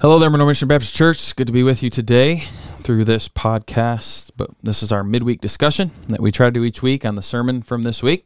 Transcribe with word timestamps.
Hello 0.00 0.18
there, 0.18 0.30
Monroe 0.30 0.46
Mission 0.46 0.66
Baptist 0.66 0.94
Church. 0.94 1.36
Good 1.36 1.46
to 1.48 1.52
be 1.52 1.62
with 1.62 1.82
you 1.82 1.90
today 1.90 2.44
through 2.80 3.04
this 3.04 3.28
podcast. 3.28 4.30
But 4.34 4.48
this 4.62 4.82
is 4.82 4.90
our 4.92 5.04
midweek 5.04 5.42
discussion 5.42 5.90
that 6.08 6.20
we 6.20 6.32
try 6.32 6.46
to 6.46 6.50
do 6.50 6.64
each 6.64 6.82
week 6.82 7.04
on 7.04 7.16
the 7.16 7.22
sermon 7.22 7.60
from 7.60 7.82
this 7.82 8.02
week. 8.02 8.24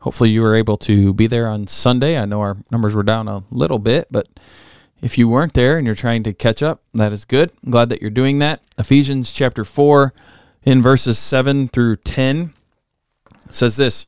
Hopefully, 0.00 0.28
you 0.28 0.42
were 0.42 0.54
able 0.54 0.76
to 0.76 1.14
be 1.14 1.26
there 1.26 1.48
on 1.48 1.68
Sunday. 1.68 2.18
I 2.18 2.26
know 2.26 2.42
our 2.42 2.58
numbers 2.70 2.94
were 2.94 3.02
down 3.02 3.28
a 3.28 3.44
little 3.50 3.78
bit, 3.78 4.08
but 4.10 4.28
if 5.00 5.16
you 5.16 5.26
weren't 5.26 5.54
there 5.54 5.78
and 5.78 5.86
you're 5.86 5.94
trying 5.94 6.22
to 6.24 6.34
catch 6.34 6.62
up, 6.62 6.82
that 6.92 7.14
is 7.14 7.24
good. 7.24 7.50
I'm 7.64 7.70
glad 7.70 7.88
that 7.88 8.02
you're 8.02 8.10
doing 8.10 8.38
that. 8.40 8.60
Ephesians 8.76 9.32
chapter 9.32 9.64
4, 9.64 10.12
in 10.64 10.82
verses 10.82 11.18
7 11.18 11.68
through 11.68 11.96
10, 11.96 12.52
says 13.48 13.78
this. 13.78 14.06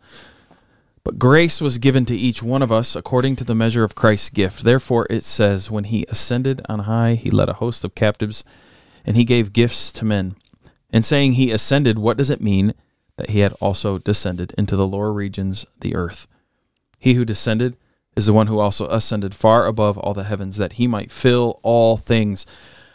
But 1.09 1.19
grace 1.19 1.63
was 1.63 1.79
given 1.79 2.05
to 2.05 2.15
each 2.15 2.43
one 2.43 2.61
of 2.61 2.71
us 2.71 2.95
according 2.95 3.37
to 3.37 3.45
the 3.45 3.55
measure 3.55 3.83
of 3.83 3.95
Christ's 3.95 4.29
gift. 4.29 4.63
Therefore, 4.63 5.07
it 5.09 5.25
says, 5.25 5.71
When 5.71 5.85
he 5.85 6.05
ascended 6.11 6.61
on 6.69 6.81
high, 6.81 7.15
he 7.15 7.31
led 7.31 7.49
a 7.49 7.55
host 7.55 7.83
of 7.83 7.95
captives, 7.95 8.45
and 9.07 9.17
he 9.17 9.25
gave 9.25 9.55
gifts 9.55 9.91
to 9.93 10.05
men. 10.05 10.37
And 10.91 11.07
saying 11.07 11.33
he 11.33 11.51
ascended, 11.51 11.99
what 11.99 12.19
does 12.19 12.29
it 12.29 12.43
mean 12.43 12.75
that 13.17 13.31
he 13.31 13.39
had 13.39 13.55
also 13.55 13.97
descended 13.97 14.53
into 14.59 14.77
the 14.77 14.87
lower 14.87 15.11
regions, 15.11 15.65
the 15.81 15.97
earth? 15.97 16.29
He 16.99 17.15
who 17.15 17.25
descended 17.25 17.79
is 18.15 18.27
the 18.27 18.35
one 18.35 18.49
who 18.49 18.59
also 18.59 18.87
ascended 18.89 19.35
far 19.35 19.65
above 19.65 19.97
all 19.97 20.13
the 20.13 20.25
heavens, 20.25 20.59
that 20.59 20.75
he 20.75 20.87
might 20.87 21.11
fill 21.11 21.59
all 21.63 21.97
things. 21.97 22.45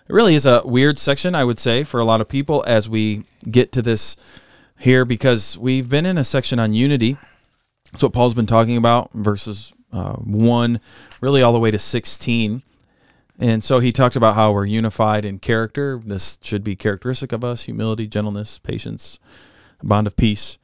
It 0.08 0.14
really 0.14 0.36
is 0.36 0.46
a 0.46 0.62
weird 0.64 1.00
section, 1.00 1.34
I 1.34 1.46
would 1.46 1.60
say, 1.60 1.84
for 1.84 2.00
a 2.00 2.06
lot 2.06 2.22
of 2.22 2.30
people 2.30 2.64
as 2.68 2.88
we 2.88 3.24
get 3.50 3.72
to 3.72 3.82
this 3.82 4.18
here, 4.78 5.04
because 5.04 5.58
we've 5.58 5.90
been 5.90 6.06
in 6.06 6.20
a 6.20 6.24
section 6.24 6.60
on 6.60 6.76
unity 6.76 7.18
that's 7.94 8.04
what 8.04 8.12
Paul's 8.12 8.34
been 8.34 8.48
talking 8.48 8.76
about, 8.76 9.14
verses 9.14 9.72
uh, 9.94 10.16
1 10.16 10.80
really 11.22 11.42
all 11.42 11.54
the 11.54 11.60
way 11.60 11.72
to 11.72 11.80
16. 11.80 12.64
And 13.40 13.64
so 13.64 13.80
he 13.80 13.92
talked 13.92 14.16
about 14.16 14.36
how 14.36 14.52
we're 14.52 14.66
unified 14.66 15.24
in 15.24 15.40
character. 15.40 16.00
This 16.04 16.38
should 16.42 16.64
be 16.64 16.76
characteristic 16.76 17.32
of 17.32 17.44
us 17.44 17.64
humility, 17.64 18.08
gentleness, 18.08 18.60
patience, 18.60 19.20
bond 19.82 20.08
of 20.08 20.18
peace. 20.18 20.58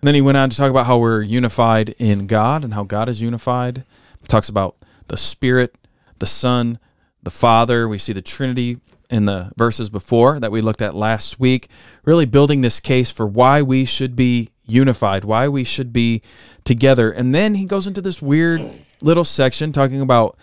And 0.00 0.08
then 0.08 0.14
he 0.14 0.20
went 0.20 0.38
on 0.38 0.48
to 0.48 0.56
talk 0.56 0.70
about 0.70 0.86
how 0.86 0.98
we're 0.98 1.22
unified 1.22 1.90
in 1.98 2.26
God 2.26 2.64
and 2.64 2.74
how 2.74 2.84
God 2.84 3.08
is 3.08 3.20
unified. 3.20 3.84
He 4.20 4.26
talks 4.26 4.48
about 4.48 4.76
the 5.08 5.16
Spirit, 5.16 5.76
the 6.18 6.26
Son, 6.26 6.78
the 7.22 7.30
Father. 7.30 7.88
We 7.88 7.98
see 7.98 8.12
the 8.12 8.22
Trinity 8.22 8.80
in 9.10 9.24
the 9.24 9.52
verses 9.56 9.90
before 9.90 10.40
that 10.40 10.52
we 10.52 10.60
looked 10.60 10.82
at 10.82 10.94
last 10.94 11.40
week, 11.40 11.68
really 12.04 12.26
building 12.26 12.60
this 12.60 12.80
case 12.80 13.10
for 13.10 13.26
why 13.26 13.60
we 13.60 13.84
should 13.84 14.16
be 14.16 14.50
unified, 14.66 15.24
why 15.24 15.48
we 15.48 15.64
should 15.64 15.92
be 15.92 16.22
together. 16.64 17.10
And 17.10 17.34
then 17.34 17.54
he 17.54 17.64
goes 17.64 17.86
into 17.86 18.00
this 18.00 18.22
weird 18.22 18.62
little 19.00 19.24
section 19.24 19.72
talking 19.72 20.00
about, 20.00 20.36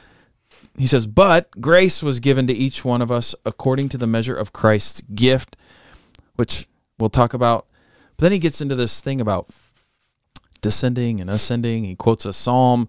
he 0.78 0.88
says, 0.88 1.08
But 1.08 1.50
grace 1.60 2.04
was 2.04 2.20
given 2.20 2.48
to 2.48 2.54
each 2.54 2.86
one 2.86 3.02
of 3.02 3.12
us 3.12 3.36
according 3.46 3.90
to 3.90 3.98
the 3.98 4.08
measure 4.08 4.36
of 4.36 4.54
Christ's 4.54 5.02
gift, 5.02 5.56
which 6.36 6.68
we'll 7.00 7.10
talk 7.10 7.34
about. 7.34 7.66
But 8.18 8.24
then 8.24 8.32
he 8.32 8.40
gets 8.40 8.62
into 8.62 8.76
this 8.76 9.02
thing 9.02 9.20
about 9.20 9.50
descending 10.62 11.20
and 11.20 11.30
ascending. 11.30 11.84
He 11.84 11.96
quotes 11.96 12.26
a 12.26 12.34
psalm 12.34 12.88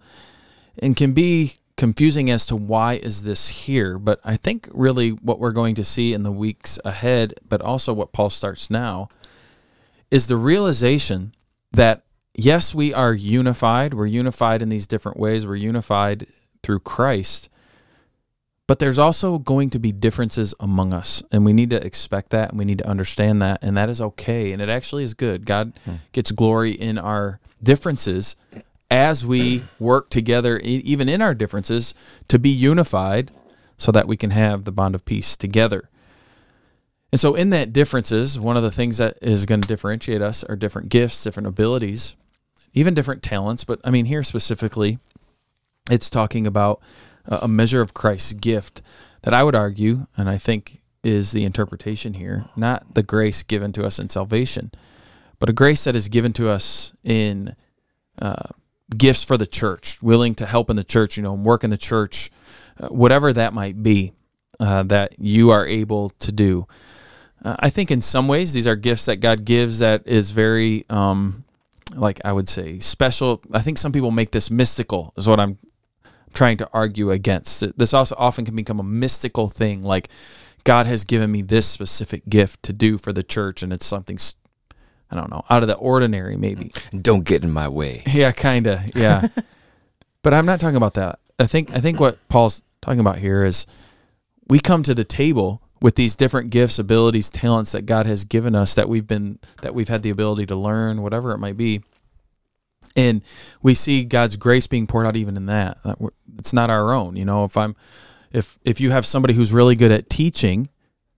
and 0.78 0.96
can 0.96 1.12
be 1.12 1.54
confusing 1.76 2.30
as 2.30 2.46
to 2.46 2.54
why 2.54 2.94
is 2.94 3.22
this 3.22 3.48
here 3.48 3.98
but 3.98 4.20
i 4.24 4.36
think 4.36 4.68
really 4.72 5.08
what 5.10 5.38
we're 5.40 5.50
going 5.50 5.74
to 5.74 5.82
see 5.82 6.12
in 6.12 6.22
the 6.22 6.30
weeks 6.30 6.78
ahead 6.84 7.34
but 7.48 7.60
also 7.62 7.92
what 7.92 8.12
paul 8.12 8.30
starts 8.30 8.70
now 8.70 9.08
is 10.12 10.26
the 10.26 10.36
realization 10.36 11.34
that 11.72 12.04
yes, 12.34 12.74
we 12.74 12.92
are 12.92 13.14
unified. 13.14 13.94
We're 13.94 14.06
unified 14.06 14.60
in 14.60 14.68
these 14.68 14.86
different 14.86 15.18
ways. 15.18 15.46
We're 15.46 15.56
unified 15.56 16.26
through 16.62 16.80
Christ. 16.80 17.48
But 18.68 18.78
there's 18.78 18.98
also 18.98 19.38
going 19.38 19.70
to 19.70 19.78
be 19.78 19.90
differences 19.90 20.54
among 20.60 20.92
us, 20.92 21.22
and 21.32 21.44
we 21.44 21.52
need 21.52 21.70
to 21.70 21.84
expect 21.84 22.30
that 22.30 22.50
and 22.50 22.58
we 22.58 22.64
need 22.64 22.78
to 22.78 22.88
understand 22.88 23.42
that, 23.42 23.58
and 23.62 23.76
that 23.76 23.88
is 23.88 24.00
okay. 24.00 24.52
And 24.52 24.62
it 24.62 24.68
actually 24.68 25.02
is 25.02 25.14
good. 25.14 25.46
God 25.46 25.72
hmm. 25.84 25.94
gets 26.12 26.30
glory 26.30 26.72
in 26.72 26.98
our 26.98 27.40
differences 27.62 28.36
as 28.90 29.24
we 29.24 29.62
work 29.78 30.10
together, 30.10 30.58
even 30.58 31.08
in 31.08 31.22
our 31.22 31.34
differences, 31.34 31.94
to 32.28 32.38
be 32.38 32.50
unified 32.50 33.30
so 33.78 33.90
that 33.90 34.06
we 34.06 34.18
can 34.18 34.30
have 34.30 34.64
the 34.64 34.72
bond 34.72 34.94
of 34.94 35.06
peace 35.06 35.38
together. 35.38 35.88
And 37.12 37.20
so, 37.20 37.34
in 37.34 37.50
that 37.50 37.72
differences, 37.72 38.40
one 38.40 38.56
of 38.56 38.62
the 38.62 38.70
things 38.70 38.96
that 38.96 39.18
is 39.20 39.44
going 39.46 39.60
to 39.60 39.68
differentiate 39.68 40.22
us 40.22 40.42
are 40.44 40.56
different 40.56 40.88
gifts, 40.88 41.22
different 41.22 41.46
abilities, 41.46 42.16
even 42.72 42.94
different 42.94 43.22
talents. 43.22 43.64
But 43.64 43.80
I 43.84 43.90
mean, 43.90 44.06
here 44.06 44.22
specifically, 44.22 44.98
it's 45.90 46.08
talking 46.08 46.46
about 46.46 46.80
a 47.26 47.46
measure 47.46 47.82
of 47.82 47.94
Christ's 47.94 48.32
gift 48.32 48.82
that 49.22 49.34
I 49.34 49.42
would 49.44 49.54
argue, 49.54 50.06
and 50.16 50.28
I 50.28 50.38
think 50.38 50.80
is 51.04 51.32
the 51.32 51.44
interpretation 51.44 52.14
here, 52.14 52.44
not 52.56 52.94
the 52.94 53.02
grace 53.02 53.42
given 53.42 53.72
to 53.72 53.84
us 53.84 53.98
in 53.98 54.08
salvation, 54.08 54.70
but 55.38 55.48
a 55.48 55.52
grace 55.52 55.84
that 55.84 55.96
is 55.96 56.08
given 56.08 56.32
to 56.34 56.48
us 56.48 56.92
in 57.04 57.56
uh, 58.20 58.48
gifts 58.96 59.24
for 59.24 59.36
the 59.36 59.46
church, 59.46 60.02
willing 60.02 60.34
to 60.36 60.46
help 60.46 60.70
in 60.70 60.76
the 60.76 60.84
church, 60.84 61.16
you 61.16 61.22
know, 61.22 61.34
work 61.34 61.64
in 61.64 61.70
the 61.70 61.76
church, 61.76 62.30
uh, 62.80 62.88
whatever 62.88 63.32
that 63.32 63.52
might 63.52 63.82
be, 63.82 64.12
uh, 64.60 64.82
that 64.84 65.18
you 65.18 65.50
are 65.50 65.66
able 65.66 66.10
to 66.10 66.30
do. 66.30 66.66
Uh, 67.44 67.56
I 67.58 67.70
think 67.70 67.90
in 67.90 68.00
some 68.00 68.28
ways 68.28 68.52
these 68.52 68.66
are 68.66 68.76
gifts 68.76 69.06
that 69.06 69.16
God 69.16 69.44
gives 69.44 69.80
that 69.80 70.06
is 70.06 70.30
very, 70.30 70.84
um, 70.88 71.44
like 71.94 72.20
I 72.24 72.32
would 72.32 72.48
say, 72.48 72.78
special. 72.78 73.42
I 73.52 73.60
think 73.60 73.78
some 73.78 73.92
people 73.92 74.10
make 74.10 74.30
this 74.30 74.50
mystical, 74.50 75.12
is 75.16 75.26
what 75.28 75.40
I'm 75.40 75.58
trying 76.32 76.56
to 76.58 76.68
argue 76.72 77.10
against. 77.10 77.76
This 77.76 77.92
also 77.92 78.14
often 78.18 78.44
can 78.44 78.56
become 78.56 78.80
a 78.80 78.84
mystical 78.84 79.48
thing, 79.48 79.82
like 79.82 80.08
God 80.64 80.86
has 80.86 81.04
given 81.04 81.30
me 81.30 81.42
this 81.42 81.66
specific 81.66 82.28
gift 82.28 82.62
to 82.64 82.72
do 82.72 82.98
for 82.98 83.12
the 83.12 83.22
church, 83.22 83.62
and 83.62 83.72
it's 83.72 83.86
something. 83.86 84.18
I 85.10 85.16
don't 85.16 85.30
know, 85.30 85.44
out 85.50 85.62
of 85.62 85.68
the 85.68 85.74
ordinary, 85.74 86.38
maybe. 86.38 86.72
Don't 86.90 87.24
get 87.24 87.44
in 87.44 87.50
my 87.50 87.68
way. 87.68 88.02
Yeah, 88.12 88.32
kind 88.32 88.66
of. 88.66 88.80
Yeah, 88.96 89.26
but 90.22 90.32
I'm 90.32 90.46
not 90.46 90.58
talking 90.58 90.76
about 90.76 90.94
that. 90.94 91.18
I 91.38 91.46
think 91.46 91.74
I 91.74 91.80
think 91.80 92.00
what 92.00 92.16
Paul's 92.28 92.62
talking 92.80 93.00
about 93.00 93.18
here 93.18 93.44
is 93.44 93.66
we 94.48 94.58
come 94.58 94.82
to 94.84 94.94
the 94.94 95.04
table 95.04 95.61
with 95.82 95.96
these 95.96 96.14
different 96.14 96.50
gifts, 96.50 96.78
abilities, 96.78 97.28
talents 97.28 97.72
that 97.72 97.86
God 97.86 98.06
has 98.06 98.24
given 98.24 98.54
us 98.54 98.74
that 98.74 98.88
we've 98.88 99.06
been 99.06 99.38
that 99.62 99.74
we've 99.74 99.88
had 99.88 100.02
the 100.02 100.10
ability 100.10 100.46
to 100.46 100.56
learn, 100.56 101.02
whatever 101.02 101.32
it 101.32 101.38
might 101.38 101.56
be. 101.56 101.82
And 102.94 103.22
we 103.62 103.74
see 103.74 104.04
God's 104.04 104.36
grace 104.36 104.66
being 104.66 104.86
poured 104.86 105.06
out 105.06 105.16
even 105.16 105.36
in 105.36 105.46
that. 105.46 105.78
It's 106.38 106.52
not 106.52 106.70
our 106.70 106.92
own, 106.94 107.16
you 107.16 107.24
know. 107.24 107.44
If 107.44 107.56
I'm, 107.56 107.74
if 108.30 108.58
if 108.64 108.80
you 108.80 108.90
have 108.90 109.04
somebody 109.04 109.34
who's 109.34 109.52
really 109.52 109.74
good 109.74 109.90
at 109.90 110.08
teaching, 110.08 110.68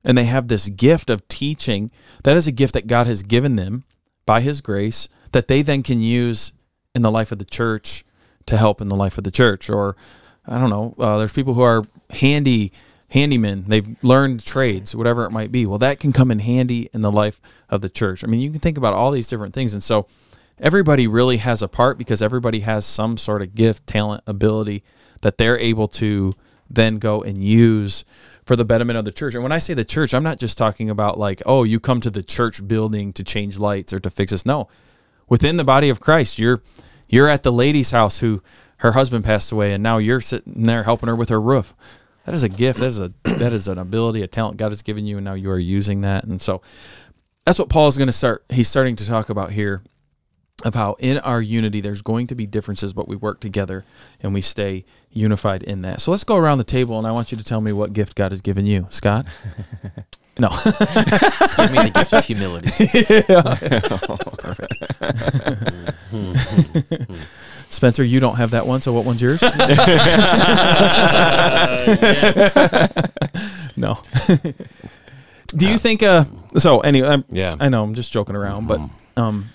and 0.03 0.17
they 0.17 0.25
have 0.25 0.49
this 0.49 0.69
gift 0.71 1.11
of 1.11 1.29
teaching, 1.29 1.91
that 2.23 2.37
is 2.37 2.47
a 2.47 2.53
gift 2.53 2.75
that 2.75 2.87
God 2.87 3.07
has 3.07 3.23
given 3.23 3.57
them 3.57 3.85
by 4.25 4.41
His 4.41 4.61
grace 4.61 5.09
that 5.33 5.49
they 5.49 5.63
then 5.63 5.83
can 5.83 6.01
use 6.01 6.55
in 6.95 7.03
the 7.03 7.11
life 7.11 7.33
of 7.33 7.39
the 7.39 7.45
church 7.45 8.05
to 8.47 8.57
help 8.57 8.81
in 8.81 8.89
the 8.89 8.97
life 8.97 9.19
of 9.19 9.25
the 9.25 9.31
church. 9.31 9.69
Or 9.69 9.97
I 10.47 10.59
don't 10.59 10.71
know. 10.71 10.95
Uh, 10.99 11.19
there's 11.19 11.33
people 11.33 11.55
who 11.55 11.63
are 11.63 11.83
handy 12.11 12.73
handymen, 13.15 13.67
they've 13.67 13.97
learned 14.03 14.45
trades, 14.45 14.95
whatever 14.95 15.25
it 15.25 15.31
might 15.31 15.53
be. 15.53 15.67
Well, 15.67 15.79
that 15.79 16.01
can 16.01 16.13
come 16.13 16.31
in 16.31 16.41
handy 16.41 16.91
in 16.93 17.01
the 17.01 17.13
life 17.13 17.41
of 17.71 17.81
the 17.81 17.89
church. 17.89 18.25
I 18.25 18.27
mean, 18.27 18.41
you 18.41 18.51
can 18.51 18.61
think 18.61 18.77
about 18.77 18.93
all 18.93 19.13
these 19.13 19.29
different 19.29 19.55
things. 19.55 19.73
And 19.73 19.83
so 19.83 20.07
everybody 20.61 21.07
really 21.07 21.37
has 21.37 21.63
a 21.63 21.69
part 21.69 21.97
because 21.97 22.21
everybody 22.21 22.61
has 22.61 22.85
some 22.85 23.17
sort 23.17 23.41
of 23.41 23.55
gift, 23.55 23.87
talent, 23.87 24.25
ability 24.27 24.83
that 25.23 25.39
they're 25.39 25.59
able 25.59 25.87
to 25.89 26.35
then 26.69 26.99
go 26.99 27.23
and 27.23 27.39
use 27.43 28.05
for 28.45 28.57
the 28.57 28.65
betterment 28.65 28.99
of 28.99 29.05
the 29.05 29.13
church. 29.13 29.35
And 29.35 29.43
when 29.43 29.53
I 29.53 29.59
say 29.59 29.75
the 29.75 29.85
church, 29.85 30.13
I'm 30.13 30.25
not 30.25 30.39
just 30.39 30.59
talking 30.59 30.91
about 30.91 31.17
like, 31.17 31.41
oh, 31.47 31.63
you 31.63 31.79
come 31.79 32.01
to 32.01 32.11
the 32.11 32.23
church 32.23 32.67
building 32.67 33.13
to 33.13 33.23
change 33.23 33.59
lights 33.59 33.93
or 33.93 34.01
to 34.01 34.11
fix 34.11 34.33
this. 34.33 34.45
No. 34.45 34.69
Within 35.29 35.57
the 35.57 35.65
body 35.65 35.89
of 35.89 36.01
Christ, 36.01 36.39
you're 36.39 36.63
you're 37.09 37.29
at 37.29 37.45
the 37.45 37.53
lady's 37.53 37.93
house 37.93 38.21
who 38.21 38.43
her 38.79 38.93
husband 38.93 39.25
passed 39.25 39.53
away 39.53 39.73
and 39.73 39.83
now 39.83 39.99
you're 39.99 40.21
sitting 40.21 40.65
there 40.65 40.83
helping 40.83 41.09
her 41.09 41.15
with 41.15 41.29
her 41.29 41.41
roof 41.41 41.75
that 42.25 42.35
is 42.35 42.43
a 42.43 42.49
gift. 42.49 42.81
That 42.81 42.87
is 42.87 43.01
a 43.01 43.13
that 43.25 43.53
is 43.53 43.69
an 43.69 43.79
ability, 43.79 44.23
a 44.23 44.27
talent 44.27 44.57
God 44.57 44.71
has 44.71 44.83
given 44.83 45.07
you, 45.07 45.17
and 45.19 45.25
now 45.25 45.35
you 45.35 45.51
are 45.51 45.59
using 45.59 46.03
that. 46.03 46.25
And 46.25 46.41
so 46.41 46.63
that's 47.45 47.59
what 47.59 47.69
Paul 47.69 47.89
is 47.89 47.97
going 47.97 48.09
to 48.09 48.13
start. 48.13 48.45
He's 48.49 48.69
starting 48.69 48.97
to 48.97 49.07
talk 49.07 49.29
about 49.31 49.51
here 49.53 49.83
of 50.65 50.75
how 50.75 50.97
in 50.99 51.19
our 51.19 51.43
unity 51.43 51.81
there's 51.81 52.01
going 52.01 52.27
to 52.29 52.35
be 52.35 52.47
differences, 52.47 52.93
but 52.93 53.09
we 53.09 53.17
work 53.17 53.41
together 53.41 53.85
and 54.23 54.33
we 54.33 54.41
stay 54.41 54.85
unified 55.11 55.63
in 55.63 55.83
that. 55.83 56.01
So 56.01 56.11
let's 56.11 56.25
go 56.25 56.37
around 56.37 56.59
the 56.59 56.65
table, 56.65 56.97
and 56.97 57.07
I 57.07 57.13
want 57.13 57.33
you 57.33 57.39
to 57.39 57.45
tell 57.45 57.61
me 57.61 57.73
what 57.73 57.93
gift 57.93 58.15
God 58.15 58.33
has 58.33 58.41
given 58.41 58.67
you, 58.67 58.87
Scott. 58.91 59.27
No. 60.37 60.49
Give 60.49 61.71
me 61.71 61.79
the 61.79 61.93
gift 61.95 62.13
of 62.13 62.25
humility. 62.27 62.69
oh, 64.09 64.17
perfect. 64.39 64.75
Hmm, 66.11 66.33
hmm, 66.33 67.05
hmm, 67.05 67.23
Spencer, 67.75 68.05
you 68.05 68.21
don't 68.21 68.37
have 68.37 68.53
that 68.53 68.67
one, 68.67 68.81
so 68.81 68.93
what 68.93 69.05
one's 69.05 69.23
yours? 69.23 69.43
no. 73.77 73.99
Do 75.57 75.69
you 75.69 75.79
think? 75.79 76.03
Uh, 76.03 76.25
so 76.57 76.81
anyway, 76.81 77.09
I'm, 77.09 77.25
yeah, 77.29 77.57
I 77.61 77.69
know 77.69 77.85
I'm 77.85 77.95
just 77.95 78.13
joking 78.13 78.37
around, 78.37 78.67
but 78.67 78.81
mm-hmm. 78.81 79.21
um, 79.21 79.51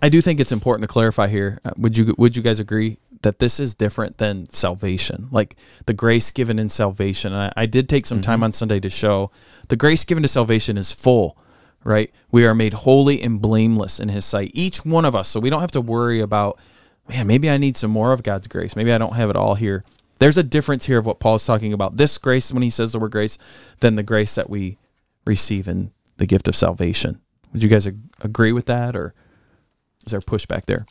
I 0.00 0.08
do 0.08 0.22
think 0.22 0.40
it's 0.40 0.52
important 0.52 0.88
to 0.88 0.92
clarify 0.92 1.26
here. 1.26 1.60
Uh, 1.64 1.72
would 1.76 1.98
you 1.98 2.14
Would 2.16 2.36
you 2.36 2.42
guys 2.42 2.60
agree 2.60 2.98
that 3.22 3.38
this 3.38 3.58
is 3.58 3.74
different 3.74 4.18
than 4.18 4.48
salvation, 4.50 5.28
like 5.30 5.56
the 5.86 5.92
grace 5.92 6.30
given 6.30 6.58
in 6.58 6.68
salvation. 6.68 7.32
And 7.32 7.52
I, 7.56 7.62
I 7.62 7.66
did 7.66 7.88
take 7.88 8.06
some 8.06 8.20
time 8.20 8.42
on 8.42 8.52
Sunday 8.52 8.80
to 8.80 8.90
show 8.90 9.30
the 9.68 9.76
grace 9.76 10.04
given 10.04 10.22
to 10.22 10.28
salvation 10.28 10.78
is 10.78 10.92
full, 10.92 11.36
right? 11.82 12.10
We 12.30 12.46
are 12.46 12.54
made 12.54 12.72
holy 12.72 13.20
and 13.20 13.40
blameless 13.40 14.00
in 14.00 14.10
His 14.10 14.24
sight, 14.24 14.50
each 14.54 14.84
one 14.84 15.04
of 15.04 15.14
us. 15.14 15.28
So 15.28 15.40
we 15.40 15.50
don't 15.50 15.60
have 15.60 15.72
to 15.72 15.80
worry 15.80 16.20
about, 16.20 16.58
man, 17.08 17.26
maybe 17.26 17.50
I 17.50 17.58
need 17.58 17.76
some 17.76 17.90
more 17.90 18.12
of 18.12 18.22
God's 18.22 18.48
grace. 18.48 18.76
Maybe 18.76 18.92
I 18.92 18.98
don't 18.98 19.14
have 19.14 19.30
it 19.30 19.36
all 19.36 19.54
here. 19.54 19.84
There's 20.18 20.38
a 20.38 20.42
difference 20.42 20.86
here 20.86 20.98
of 20.98 21.06
what 21.06 21.20
Paul's 21.20 21.44
talking 21.44 21.72
about. 21.72 21.96
This 21.96 22.16
grace, 22.18 22.52
when 22.52 22.62
he 22.62 22.70
says 22.70 22.92
the 22.92 22.98
word 22.98 23.12
grace, 23.12 23.38
than 23.80 23.96
the 23.96 24.02
grace 24.02 24.34
that 24.34 24.48
we 24.48 24.78
receive 25.24 25.68
in 25.68 25.92
the 26.16 26.26
gift 26.26 26.48
of 26.48 26.56
salvation. 26.56 27.20
Would 27.52 27.62
you 27.62 27.68
guys 27.68 27.86
ag- 27.86 27.98
agree 28.20 28.52
with 28.52 28.66
that, 28.66 28.96
or 28.96 29.14
is 30.04 30.12
there 30.12 30.20
pushback 30.20 30.64
there? 30.64 30.86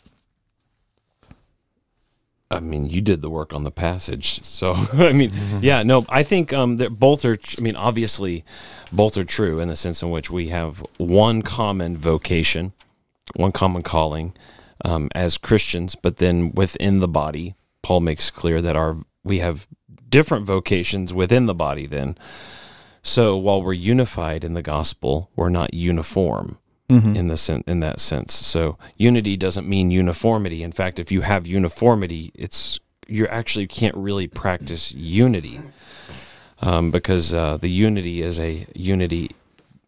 I 2.52 2.60
mean, 2.60 2.86
you 2.86 3.02
did 3.02 3.22
the 3.22 3.30
work 3.30 3.54
on 3.54 3.64
the 3.64 3.72
passage, 3.72 4.44
so 4.44 4.74
I 4.94 5.14
mean, 5.14 5.32
yeah, 5.62 5.82
no, 5.82 6.06
I 6.08 6.22
think 6.22 6.54
um, 6.54 6.78
that 6.78 6.92
both 6.92 7.26
are. 7.26 7.38
I 7.58 7.62
mean, 7.62 7.76
obviously, 7.76 8.46
both 8.92 9.18
are 9.18 9.24
true 9.24 9.60
in 9.60 9.68
the 9.68 9.76
sense 9.76 10.04
in 10.04 10.12
which 10.12 10.30
we 10.30 10.50
have 10.50 10.86
one 10.98 11.42
common 11.42 11.98
vocation, 11.98 12.74
one 13.36 13.52
common 13.52 13.82
calling 13.82 14.34
um, 14.84 15.10
as 15.16 15.38
Christians, 15.38 15.96
but 15.96 16.18
then 16.18 16.52
within 16.54 17.00
the 17.00 17.08
body, 17.08 17.56
Paul 17.82 18.02
makes 18.02 18.30
clear 18.32 18.62
that 18.62 18.76
our 18.76 18.98
we 19.24 19.40
have 19.40 19.68
different 20.10 20.46
vocations 20.46 21.14
within 21.14 21.46
the 21.46 21.56
body. 21.56 21.88
Then, 21.88 22.16
so 23.02 23.38
while 23.38 23.62
we're 23.62 23.74
unified 23.74 24.44
in 24.44 24.54
the 24.54 24.62
gospel, 24.62 25.30
we're 25.36 25.50
not 25.50 25.74
uniform 25.74 26.58
in 27.16 27.28
the 27.30 27.38
sen- 27.38 27.64
in 27.66 27.80
that 27.80 28.00
sense. 28.00 28.34
So 28.34 28.78
unity 28.96 29.38
doesn't 29.38 29.68
mean 29.68 29.90
uniformity. 29.92 30.62
In 30.62 30.72
fact, 30.72 31.00
if 31.00 31.12
you 31.12 31.22
have 31.22 31.48
uniformity, 31.48 32.32
it's 32.36 32.80
you 33.08 33.28
actually 33.28 33.68
can't 33.68 33.96
really 33.96 34.28
practice 34.28 34.92
unity 34.92 35.60
um, 36.62 36.92
because 36.92 37.34
uh, 37.34 37.58
the 37.58 37.70
unity 37.70 38.22
is 38.22 38.40
a 38.40 38.68
unity 38.76 39.32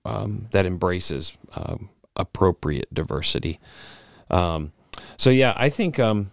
um, 0.06 0.48
that 0.52 0.66
embraces 0.66 1.34
um, 1.56 1.90
appropriate 2.16 2.92
diversity. 2.94 3.60
Um, 4.30 4.72
so 5.16 5.30
yeah, 5.30 5.54
I 5.56 5.70
think 5.70 6.00
um, 6.00 6.32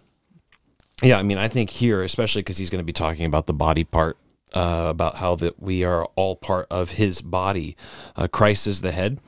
yeah, 1.01 1.17
I 1.17 1.23
mean, 1.23 1.37
I 1.37 1.47
think 1.47 1.69
here, 1.69 2.03
especially 2.03 2.41
because 2.41 2.57
he's 2.57 2.69
going 2.69 2.81
to 2.81 2.85
be 2.85 2.93
talking 2.93 3.25
about 3.25 3.47
the 3.47 3.53
body 3.53 3.83
part. 3.83 4.17
Uh, 4.53 4.87
about 4.89 5.15
how 5.15 5.35
that 5.35 5.61
we 5.61 5.83
are 5.83 6.05
all 6.15 6.33
part 6.33 6.65
of 6.71 6.91
his 6.91 7.19
body. 7.19 7.75
Uh, 8.15 8.25
Christ 8.25 8.67
is 8.67 8.79
the 8.79 8.93
head. 8.93 9.19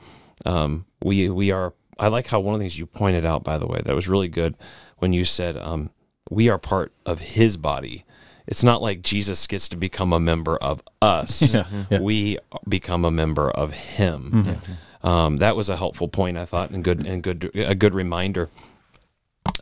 Um, 0.46 0.86
we 1.02 1.28
we 1.28 1.50
are. 1.50 1.74
I 1.98 2.08
like 2.08 2.28
how 2.28 2.40
one 2.40 2.54
of 2.54 2.60
the 2.60 2.64
things 2.64 2.78
you 2.78 2.86
pointed 2.86 3.26
out, 3.26 3.44
by 3.44 3.58
the 3.58 3.66
way, 3.66 3.82
that 3.84 3.94
was 3.94 4.08
really 4.08 4.28
good 4.28 4.54
when 4.98 5.12
you 5.12 5.26
said 5.26 5.58
um, 5.58 5.90
we 6.30 6.48
are 6.48 6.56
part 6.56 6.92
of 7.04 7.20
His 7.20 7.58
body. 7.58 8.06
It's 8.46 8.64
not 8.64 8.80
like 8.80 9.02
Jesus 9.02 9.46
gets 9.46 9.68
to 9.68 9.76
become 9.76 10.14
a 10.14 10.20
member 10.20 10.56
of 10.56 10.82
us. 11.02 11.42
Yeah, 11.54 11.64
yeah. 11.90 12.00
We 12.00 12.38
become 12.66 13.04
a 13.04 13.10
member 13.10 13.50
of 13.50 13.72
Him. 13.74 14.56
Um, 15.02 15.36
that 15.38 15.56
was 15.56 15.68
a 15.68 15.76
helpful 15.76 16.08
point, 16.08 16.38
I 16.38 16.46
thought, 16.46 16.70
and 16.70 16.82
good 16.82 17.04
and 17.06 17.22
good 17.22 17.50
a 17.54 17.74
good 17.74 17.92
reminder 17.92 18.48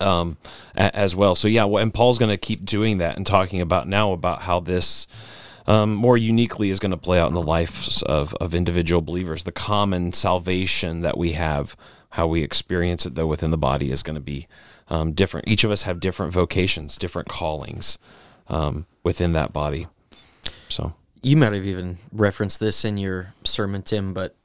um, 0.01 0.37
as 0.75 1.15
well. 1.15 1.35
So 1.35 1.49
yeah, 1.49 1.65
well, 1.65 1.83
and 1.83 1.93
Paul's 1.93 2.19
going 2.19 2.31
to 2.31 2.37
keep 2.37 2.65
doing 2.65 2.99
that 2.99 3.17
and 3.17 3.27
talking 3.27 3.61
about 3.61 3.89
now 3.89 4.13
about 4.13 4.43
how 4.43 4.61
this 4.61 5.07
um, 5.67 5.95
more 5.95 6.17
uniquely 6.17 6.71
is 6.71 6.79
going 6.79 6.91
to 6.93 6.97
play 6.97 7.19
out 7.19 7.29
in 7.29 7.35
the 7.35 7.43
lives 7.43 8.03
of, 8.03 8.35
of 8.35 8.55
individual 8.55 9.03
believers. 9.03 9.45
The 9.45 9.53
common 9.53 10.13
salvation 10.13 11.01
that 11.03 11.19
we 11.19 11.33
have, 11.33 11.77
how 12.11 12.27
we 12.27 12.43
experience 12.43 13.07
it 13.07 13.15
though 13.15 13.27
within 13.27 13.51
the 13.51 13.59
body 13.59 13.91
is 13.91 14.03
going 14.03 14.15
to 14.15 14.21
be 14.21 14.47
um, 14.89 15.13
different. 15.13 15.49
Each 15.49 15.65
of 15.65 15.71
us 15.71 15.83
have 15.83 16.01
different 16.01 16.33
vocations, 16.33 16.97
different 16.97 17.29
callings 17.29 17.99
um, 18.49 18.87
within 19.03 19.33
that 19.33 19.53
body. 19.53 19.89
So 20.69 20.95
You 21.23 21.37
might 21.37 21.53
have 21.55 21.67
even 21.67 21.99
referenced 22.13 22.61
this 22.61 22.85
in 22.85 22.99
your 22.99 23.35
sermon, 23.45 23.83
Tim, 23.83 24.15
but 24.15 24.37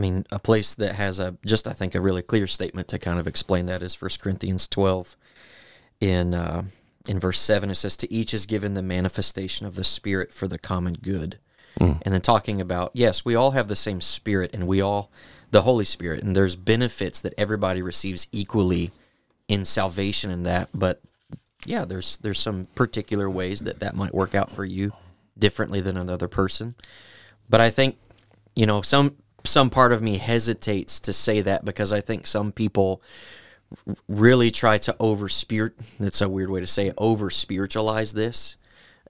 I 0.00 0.02
mean, 0.02 0.24
a 0.32 0.38
place 0.38 0.72
that 0.76 0.94
has 0.94 1.18
a 1.18 1.36
just 1.44 1.68
I 1.68 1.74
think 1.74 1.94
a 1.94 2.00
really 2.00 2.22
clear 2.22 2.46
statement 2.46 2.88
to 2.88 2.98
kind 2.98 3.20
of 3.20 3.26
explain 3.26 3.66
that 3.66 3.82
is 3.82 4.00
1 4.00 4.12
Corinthians 4.18 4.66
12 4.66 5.14
in 6.00 6.32
uh, 6.32 6.62
in 7.06 7.20
verse 7.20 7.38
7 7.38 7.68
it 7.68 7.74
says 7.74 7.98
to 7.98 8.10
each 8.10 8.32
is 8.32 8.46
given 8.46 8.72
the 8.72 8.80
manifestation 8.80 9.66
of 9.66 9.74
the 9.74 9.84
spirit 9.84 10.32
for 10.32 10.48
the 10.48 10.58
common 10.58 10.94
good. 10.94 11.38
And 12.02 12.14
then 12.14 12.22
talking 12.22 12.62
about 12.62 12.92
yes, 12.94 13.26
we 13.26 13.34
all 13.34 13.50
have 13.50 13.68
the 13.68 13.76
same 13.76 14.00
spirit 14.00 14.54
and 14.54 14.66
we 14.66 14.80
all 14.80 15.10
the 15.50 15.62
Holy 15.62 15.84
Spirit 15.84 16.22
and 16.22 16.34
there's 16.34 16.56
benefits 16.56 17.20
that 17.20 17.34
everybody 17.36 17.82
receives 17.82 18.26
equally 18.32 18.92
in 19.48 19.66
salvation 19.66 20.30
and 20.30 20.46
that, 20.46 20.70
but 20.72 21.02
yeah, 21.66 21.84
there's 21.84 22.16
there's 22.16 22.40
some 22.40 22.68
particular 22.74 23.28
ways 23.28 23.60
that 23.60 23.80
that 23.80 23.94
might 23.94 24.14
work 24.14 24.34
out 24.34 24.50
for 24.50 24.64
you 24.64 24.94
differently 25.38 25.82
than 25.82 25.98
another 25.98 26.26
person. 26.26 26.74
But 27.50 27.60
I 27.60 27.68
think 27.68 27.98
you 28.56 28.64
know 28.64 28.80
some 28.80 29.16
some 29.44 29.70
part 29.70 29.92
of 29.92 30.02
me 30.02 30.18
hesitates 30.18 31.00
to 31.00 31.12
say 31.12 31.40
that 31.42 31.64
because 31.64 31.92
I 31.92 32.00
think 32.00 32.26
some 32.26 32.52
people 32.52 33.02
really 34.08 34.50
try 34.50 34.78
to 34.78 34.96
over 34.98 35.28
spirit. 35.28 35.74
That's 35.98 36.20
a 36.20 36.28
weird 36.28 36.50
way 36.50 36.60
to 36.60 36.66
say 36.66 36.88
it. 36.88 36.94
Over 36.98 37.30
spiritualize 37.30 38.12
this 38.12 38.56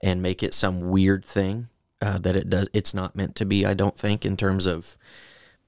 and 0.02 0.22
make 0.22 0.42
it 0.42 0.54
some 0.54 0.90
weird 0.90 1.24
thing 1.24 1.68
uh, 2.02 2.18
that 2.18 2.36
it 2.36 2.50
does. 2.50 2.68
It's 2.72 2.94
not 2.94 3.16
meant 3.16 3.34
to 3.36 3.44
be. 3.44 3.64
I 3.64 3.74
don't 3.74 3.96
think 3.96 4.24
in 4.24 4.36
terms 4.36 4.66
of 4.66 4.96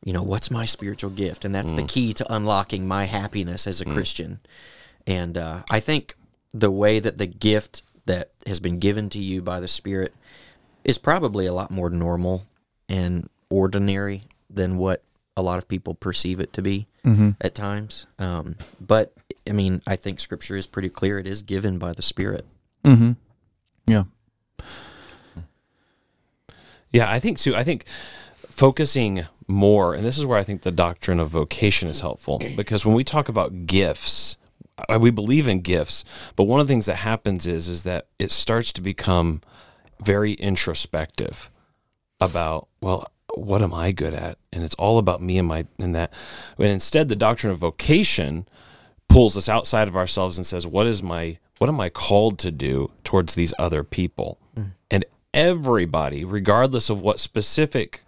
you 0.04 0.12
know 0.12 0.22
what's 0.22 0.50
my 0.50 0.64
spiritual 0.64 1.10
gift, 1.10 1.44
and 1.44 1.54
that's 1.54 1.72
the 1.72 1.84
key 1.84 2.12
to 2.14 2.32
unlocking 2.32 2.88
my 2.88 3.04
happiness 3.04 3.66
as 3.66 3.80
a 3.80 3.84
Christian. 3.84 4.40
And 5.06 5.36
uh, 5.38 5.62
I 5.70 5.80
think 5.80 6.16
the 6.52 6.70
way 6.70 7.00
that 7.00 7.18
the 7.18 7.26
gift 7.26 7.82
that 8.06 8.30
has 8.46 8.60
been 8.60 8.78
given 8.78 9.08
to 9.10 9.18
you 9.18 9.42
by 9.42 9.60
the 9.60 9.68
Spirit 9.68 10.14
is 10.84 10.98
probably 10.98 11.46
a 11.46 11.54
lot 11.54 11.70
more 11.70 11.88
normal 11.88 12.46
and 12.88 13.28
ordinary 13.48 14.24
than 14.52 14.76
what 14.76 15.02
a 15.36 15.42
lot 15.42 15.58
of 15.58 15.66
people 15.68 15.94
perceive 15.94 16.40
it 16.40 16.52
to 16.52 16.62
be 16.62 16.86
at 17.40 17.54
times. 17.54 18.06
Um, 18.18 18.56
but 18.80 19.14
I 19.48 19.52
mean, 19.52 19.82
I 19.86 19.96
think 19.96 20.20
Scripture 20.20 20.56
is 20.56 20.66
pretty 20.66 20.88
clear; 20.88 21.18
it 21.18 21.26
is 21.26 21.42
given 21.42 21.78
by 21.78 21.92
the 21.92 22.02
Spirit. 22.02 22.46
Mm-hmm. 22.84 23.12
Yeah. 23.86 24.04
Yeah, 26.90 27.10
I 27.10 27.18
think 27.18 27.38
too. 27.38 27.54
I 27.56 27.64
think 27.64 27.86
focusing 28.34 29.26
more, 29.48 29.94
and 29.94 30.04
this 30.04 30.18
is 30.18 30.26
where 30.26 30.38
I 30.38 30.44
think 30.44 30.62
the 30.62 30.70
doctrine 30.70 31.20
of 31.20 31.30
vocation 31.30 31.88
is 31.88 32.00
helpful 32.00 32.40
because 32.54 32.84
when 32.84 32.94
we 32.94 33.02
talk 33.02 33.28
about 33.28 33.66
gifts, 33.66 34.36
uh, 34.88 34.98
we 35.00 35.10
believe 35.10 35.48
in 35.48 35.60
gifts, 35.60 36.04
but 36.36 36.44
one 36.44 36.60
of 36.60 36.66
the 36.66 36.72
things 36.72 36.86
that 36.86 36.96
happens 36.96 37.46
is 37.46 37.66
is 37.66 37.82
that 37.84 38.08
it 38.18 38.30
starts 38.30 38.72
to 38.74 38.80
become 38.80 39.40
very 40.04 40.34
introspective 40.34 41.50
about 42.20 42.68
well 42.80 43.10
what 43.34 43.62
am 43.62 43.72
i 43.74 43.92
good 43.92 44.14
at? 44.14 44.38
And 44.52 44.62
it's 44.64 44.74
all 44.74 44.98
about 44.98 45.20
me 45.22 45.38
and 45.38 45.48
my 45.48 45.66
and 45.78 45.94
that. 45.94 46.12
And 46.58 46.68
instead 46.68 47.08
the 47.08 47.16
doctrine 47.16 47.52
of 47.52 47.58
vocation 47.58 48.46
pulls 49.08 49.36
us 49.36 49.48
outside 49.48 49.88
of 49.88 49.96
ourselves 49.96 50.36
and 50.38 50.46
says 50.46 50.66
what 50.66 50.86
is 50.86 51.02
my 51.02 51.38
what 51.58 51.68
am 51.68 51.80
i 51.80 51.88
called 51.88 52.38
to 52.40 52.50
do 52.50 52.90
towards 53.04 53.34
these 53.34 53.54
other 53.58 53.82
people? 53.84 54.38
And 54.90 55.04
everybody 55.34 56.24
regardless 56.24 56.90
of 56.90 57.00
what 57.00 57.18
specific 57.18 58.02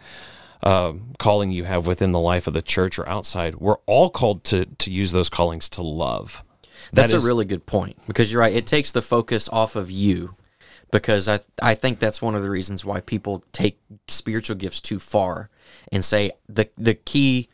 um, 0.62 1.12
calling 1.18 1.50
you 1.50 1.64
have 1.64 1.86
within 1.86 2.12
the 2.12 2.18
life 2.20 2.46
of 2.46 2.54
the 2.54 2.62
church 2.62 2.98
or 2.98 3.06
outside 3.08 3.56
we're 3.56 3.78
all 3.86 4.08
called 4.10 4.44
to 4.44 4.64
to 4.66 4.90
use 4.90 5.12
those 5.12 5.28
callings 5.28 5.68
to 5.70 5.82
love. 5.82 6.42
That's 6.92 7.12
That 7.12 7.16
is- 7.16 7.24
a 7.24 7.26
really 7.26 7.44
good 7.44 7.66
point 7.66 7.96
because 8.06 8.30
you're 8.30 8.40
right. 8.40 8.54
It 8.54 8.66
takes 8.66 8.90
the 8.92 9.02
focus 9.02 9.48
off 9.48 9.74
of 9.76 9.90
you 9.90 10.36
because 10.94 11.26
I 11.26 11.40
I 11.60 11.74
think 11.74 11.98
that's 11.98 12.22
one 12.22 12.36
of 12.36 12.42
the 12.44 12.50
reasons 12.50 12.84
why 12.84 13.00
people 13.00 13.42
take 13.50 13.80
spiritual 14.06 14.54
gifts 14.54 14.80
too 14.80 15.00
far 15.00 15.50
and 15.90 16.04
say 16.04 16.30
the 16.48 16.68
the 16.76 16.94
key 16.94 17.48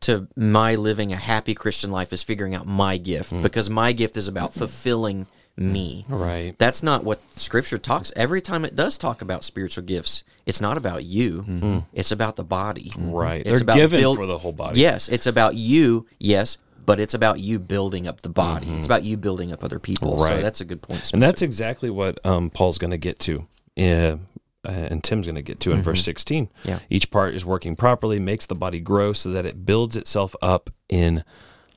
to 0.00 0.28
my 0.36 0.74
living 0.74 1.10
a 1.10 1.16
happy 1.16 1.54
Christian 1.54 1.90
life 1.90 2.12
is 2.12 2.22
figuring 2.22 2.54
out 2.54 2.66
my 2.66 2.98
gift 2.98 3.32
mm. 3.32 3.42
because 3.42 3.70
my 3.70 3.92
gift 3.92 4.18
is 4.18 4.28
about 4.28 4.52
fulfilling 4.52 5.26
me. 5.56 6.04
right 6.08 6.58
That's 6.58 6.82
not 6.82 7.02
what 7.02 7.22
scripture 7.38 7.78
talks. 7.78 8.12
Every 8.14 8.42
time 8.42 8.62
it 8.64 8.76
does 8.76 8.98
talk 8.98 9.22
about 9.22 9.42
spiritual 9.42 9.84
gifts, 9.84 10.22
it's 10.44 10.60
not 10.60 10.76
about 10.76 11.04
you. 11.04 11.44
Mm-hmm. 11.48 11.78
It's 11.94 12.12
about 12.12 12.36
the 12.36 12.44
body. 12.44 12.92
Right. 12.98 13.46
It's 13.46 13.62
They're 13.62 13.74
given 13.74 14.16
for 14.16 14.26
the 14.26 14.38
whole 14.38 14.52
body. 14.52 14.80
Yes, 14.80 15.08
it's 15.08 15.26
about 15.26 15.54
you, 15.54 16.06
yes, 16.18 16.58
but 16.84 16.98
it's 17.00 17.14
about 17.14 17.40
you 17.40 17.58
building 17.58 18.06
up 18.06 18.22
the 18.22 18.28
body. 18.28 18.68
It's 18.70 18.86
about 18.86 19.04
you 19.04 19.16
building 19.16 19.52
up 19.52 19.62
other 19.64 19.78
people. 19.78 20.18
So 20.18 20.26
Right. 20.26 20.42
that's 20.42 20.60
a 20.60 20.64
good 20.64 20.82
point. 20.82 21.12
And 21.12 21.22
that's 21.22 21.42
exactly 21.42 21.90
what 21.90 22.18
um, 22.26 22.50
Paul's 22.50 22.78
going 22.78 22.90
to 22.90 22.98
get 22.98 23.18
to. 23.20 23.46
Uh, 23.78 24.16
and 24.64 25.02
Tim's 25.02 25.26
going 25.26 25.34
to 25.36 25.42
get 25.42 25.58
to 25.60 25.72
in 25.72 25.82
verse 25.82 26.04
16. 26.04 26.48
Yeah. 26.64 26.78
Each 26.88 27.10
part 27.10 27.34
is 27.34 27.44
working 27.44 27.74
properly, 27.74 28.20
makes 28.20 28.46
the 28.46 28.54
body 28.54 28.78
grow 28.78 29.12
so 29.12 29.30
that 29.30 29.44
it 29.44 29.66
builds 29.66 29.96
itself 29.96 30.36
up 30.40 30.70
in 30.88 31.24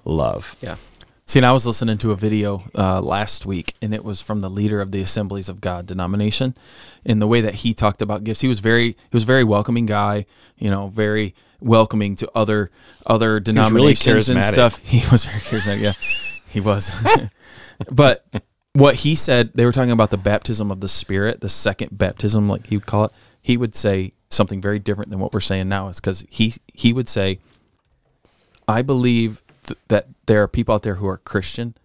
love. 0.03 0.55
yeah. 0.61 0.75
See, 1.27 1.39
and 1.39 1.45
I 1.47 1.53
was 1.53 1.65
listening 1.65 1.97
to 1.97 2.11
a 2.11 2.15
video 2.15 2.63
uh, 2.77 3.01
last 3.01 3.47
week, 3.47 3.73
and 3.81 3.95
it 3.95 4.03
was 4.03 4.21
from 4.21 4.41
the 4.41 4.49
leader 4.49 4.79
of 4.79 4.91
the 4.91 5.01
Assemblies 5.01 5.49
of 5.49 5.59
God 5.59 5.87
denomination. 5.87 6.53
In 7.03 7.17
the 7.17 7.25
way 7.25 7.41
that 7.41 7.55
he 7.55 7.73
talked 7.73 8.03
about 8.03 8.23
gifts, 8.23 8.41
he 8.41 8.47
was 8.47 8.59
very 8.59 8.89
he 8.89 8.95
was 9.11 9.23
a 9.23 9.25
very 9.25 9.43
welcoming 9.43 9.87
guy. 9.87 10.27
You 10.55 10.69
know, 10.69 10.89
very 10.89 11.33
welcoming 11.65 12.15
to 12.17 12.31
other 12.33 12.69
other 13.05 13.31
really 13.31 13.43
denominations 13.43 14.29
and 14.29 14.43
stuff. 14.43 14.77
He 14.85 15.03
was 15.11 15.25
very 15.25 15.41
charismatic. 15.41 15.81
Yeah, 15.81 15.93
he 16.49 16.61
was. 16.61 16.95
but 17.91 18.25
what 18.73 18.95
he 18.95 19.15
said, 19.15 19.51
they 19.55 19.65
were 19.65 19.71
talking 19.71 19.91
about 19.91 20.11
the 20.11 20.17
baptism 20.17 20.71
of 20.71 20.79
the 20.79 20.87
Spirit, 20.87 21.41
the 21.41 21.49
second 21.49 21.97
baptism, 21.97 22.47
like 22.47 22.67
he 22.67 22.77
would 22.77 22.85
call 22.85 23.05
it. 23.05 23.11
He 23.41 23.57
would 23.57 23.75
say 23.75 24.13
something 24.29 24.61
very 24.61 24.79
different 24.79 25.09
than 25.09 25.19
what 25.19 25.33
we're 25.33 25.39
saying 25.39 25.67
now. 25.67 25.89
It's 25.89 25.99
because 25.99 26.25
he 26.29 26.53
he 26.73 26.93
would 26.93 27.09
say, 27.09 27.39
"I 28.67 28.81
believe 28.81 29.41
th- 29.65 29.79
that 29.89 30.07
there 30.27 30.41
are 30.43 30.47
people 30.47 30.75
out 30.75 30.83
there 30.83 30.95
who 30.95 31.07
are 31.07 31.17
Christian, 31.17 31.75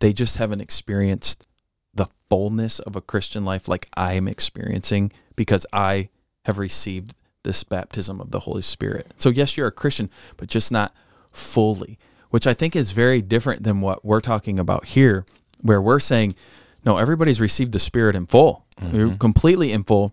they 0.00 0.12
just 0.12 0.36
haven't 0.36 0.60
experienced 0.60 1.46
the 1.94 2.06
fullness 2.28 2.78
of 2.78 2.94
a 2.94 3.00
Christian 3.00 3.44
life 3.44 3.68
like 3.68 3.88
I 3.96 4.14
am 4.14 4.28
experiencing 4.28 5.12
because 5.34 5.66
I 5.72 6.08
have 6.44 6.58
received 6.58 7.14
this 7.42 7.64
baptism 7.64 8.20
of 8.20 8.30
the 8.30 8.40
Holy 8.40 8.62
Spirit. 8.62 9.12
So 9.16 9.28
yes, 9.28 9.56
you're 9.56 9.68
a 9.68 9.72
Christian, 9.72 10.10
but 10.36 10.48
just 10.48 10.70
not 10.70 10.94
fully." 11.32 11.98
Which 12.30 12.46
I 12.46 12.54
think 12.54 12.76
is 12.76 12.92
very 12.92 13.20
different 13.22 13.64
than 13.64 13.80
what 13.80 14.04
we're 14.04 14.20
talking 14.20 14.60
about 14.60 14.84
here, 14.84 15.26
where 15.62 15.82
we're 15.82 15.98
saying, 15.98 16.36
no, 16.84 16.96
everybody's 16.96 17.40
received 17.40 17.72
the 17.72 17.78
Spirit 17.78 18.14
in 18.14 18.26
full, 18.26 18.64
mm-hmm. 18.80 18.96
We're 18.96 19.16
completely 19.16 19.72
in 19.72 19.84
full. 19.84 20.12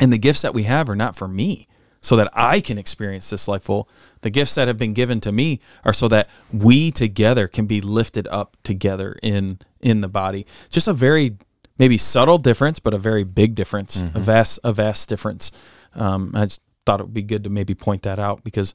And 0.00 0.12
the 0.12 0.18
gifts 0.18 0.42
that 0.42 0.54
we 0.54 0.64
have 0.64 0.88
are 0.88 0.94
not 0.94 1.16
for 1.16 1.26
me, 1.26 1.66
so 2.00 2.16
that 2.16 2.30
I 2.32 2.60
can 2.60 2.78
experience 2.78 3.30
this 3.30 3.48
life 3.48 3.62
full. 3.62 3.88
The 4.20 4.30
gifts 4.30 4.54
that 4.54 4.68
have 4.68 4.78
been 4.78 4.92
given 4.92 5.20
to 5.20 5.32
me 5.32 5.60
are 5.84 5.92
so 5.92 6.06
that 6.08 6.30
we 6.52 6.90
together 6.90 7.48
can 7.48 7.66
be 7.66 7.80
lifted 7.80 8.28
up 8.28 8.56
together 8.62 9.18
in 9.22 9.58
in 9.80 10.00
the 10.00 10.08
body. 10.08 10.46
Just 10.68 10.86
a 10.86 10.92
very 10.92 11.36
maybe 11.78 11.96
subtle 11.96 12.38
difference, 12.38 12.78
but 12.78 12.94
a 12.94 12.98
very 12.98 13.24
big 13.24 13.54
difference, 13.54 14.02
a 14.02 14.04
mm-hmm. 14.04 14.20
vast 14.20 14.60
a 14.62 14.72
vast 14.72 15.08
difference. 15.08 15.50
Um, 15.94 16.32
I 16.34 16.44
just 16.44 16.60
thought 16.86 17.00
it 17.00 17.04
would 17.04 17.14
be 17.14 17.22
good 17.22 17.44
to 17.44 17.50
maybe 17.50 17.74
point 17.74 18.02
that 18.02 18.18
out 18.18 18.44
because, 18.44 18.74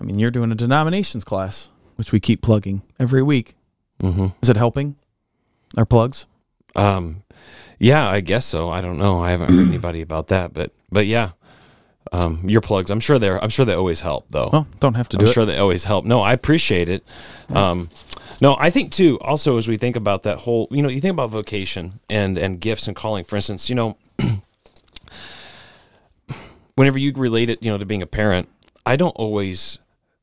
I 0.00 0.04
mean, 0.04 0.18
you're 0.18 0.30
doing 0.30 0.52
a 0.52 0.54
denominations 0.54 1.24
class, 1.24 1.70
which 1.96 2.12
we 2.12 2.20
keep 2.20 2.42
plugging 2.42 2.82
every 2.98 3.22
week. 3.22 3.56
Mm-hmm. 4.02 4.28
Is 4.42 4.48
it 4.48 4.56
helping 4.56 4.96
our 5.76 5.84
plugs? 5.84 6.26
Um, 6.74 7.22
yeah, 7.78 8.08
I 8.08 8.20
guess 8.20 8.44
so. 8.44 8.70
I 8.70 8.80
don't 8.80 8.98
know. 8.98 9.22
I 9.22 9.30
haven't 9.30 9.50
heard 9.50 9.68
anybody 9.68 10.00
about 10.00 10.28
that, 10.28 10.52
but 10.54 10.72
but 10.92 11.06
yeah, 11.06 11.30
um, 12.12 12.48
your 12.48 12.60
plugs. 12.60 12.90
I'm 12.90 13.00
sure 13.00 13.18
they're. 13.18 13.42
I'm 13.42 13.50
sure 13.50 13.64
they 13.64 13.74
always 13.74 14.00
help, 14.00 14.26
though. 14.30 14.50
Well, 14.52 14.66
don't 14.80 14.94
have 14.94 15.08
to 15.10 15.18
I'm 15.18 15.24
do 15.24 15.30
it. 15.30 15.34
sure 15.34 15.46
they 15.46 15.58
always 15.58 15.84
help. 15.84 16.04
No, 16.04 16.20
I 16.20 16.32
appreciate 16.32 16.88
it. 16.88 17.04
Um, 17.48 17.88
no, 18.40 18.56
I 18.58 18.70
think 18.70 18.92
too. 18.92 19.18
Also, 19.20 19.58
as 19.58 19.68
we 19.68 19.76
think 19.76 19.96
about 19.96 20.22
that 20.22 20.38
whole, 20.38 20.68
you 20.70 20.82
know, 20.82 20.88
you 20.88 21.00
think 21.00 21.12
about 21.12 21.30
vocation 21.30 22.00
and 22.08 22.38
and 22.38 22.60
gifts 22.60 22.86
and 22.86 22.96
calling. 22.96 23.24
For 23.24 23.36
instance, 23.36 23.68
you 23.68 23.74
know, 23.74 23.96
whenever 26.80 26.98
you 26.98 27.12
relate 27.12 27.50
it, 27.50 27.62
you 27.62 27.70
know, 27.70 27.76
to 27.76 27.84
being 27.84 28.00
a 28.00 28.06
parent, 28.06 28.48
I 28.86 28.96
don't 28.96 29.10
always 29.10 29.76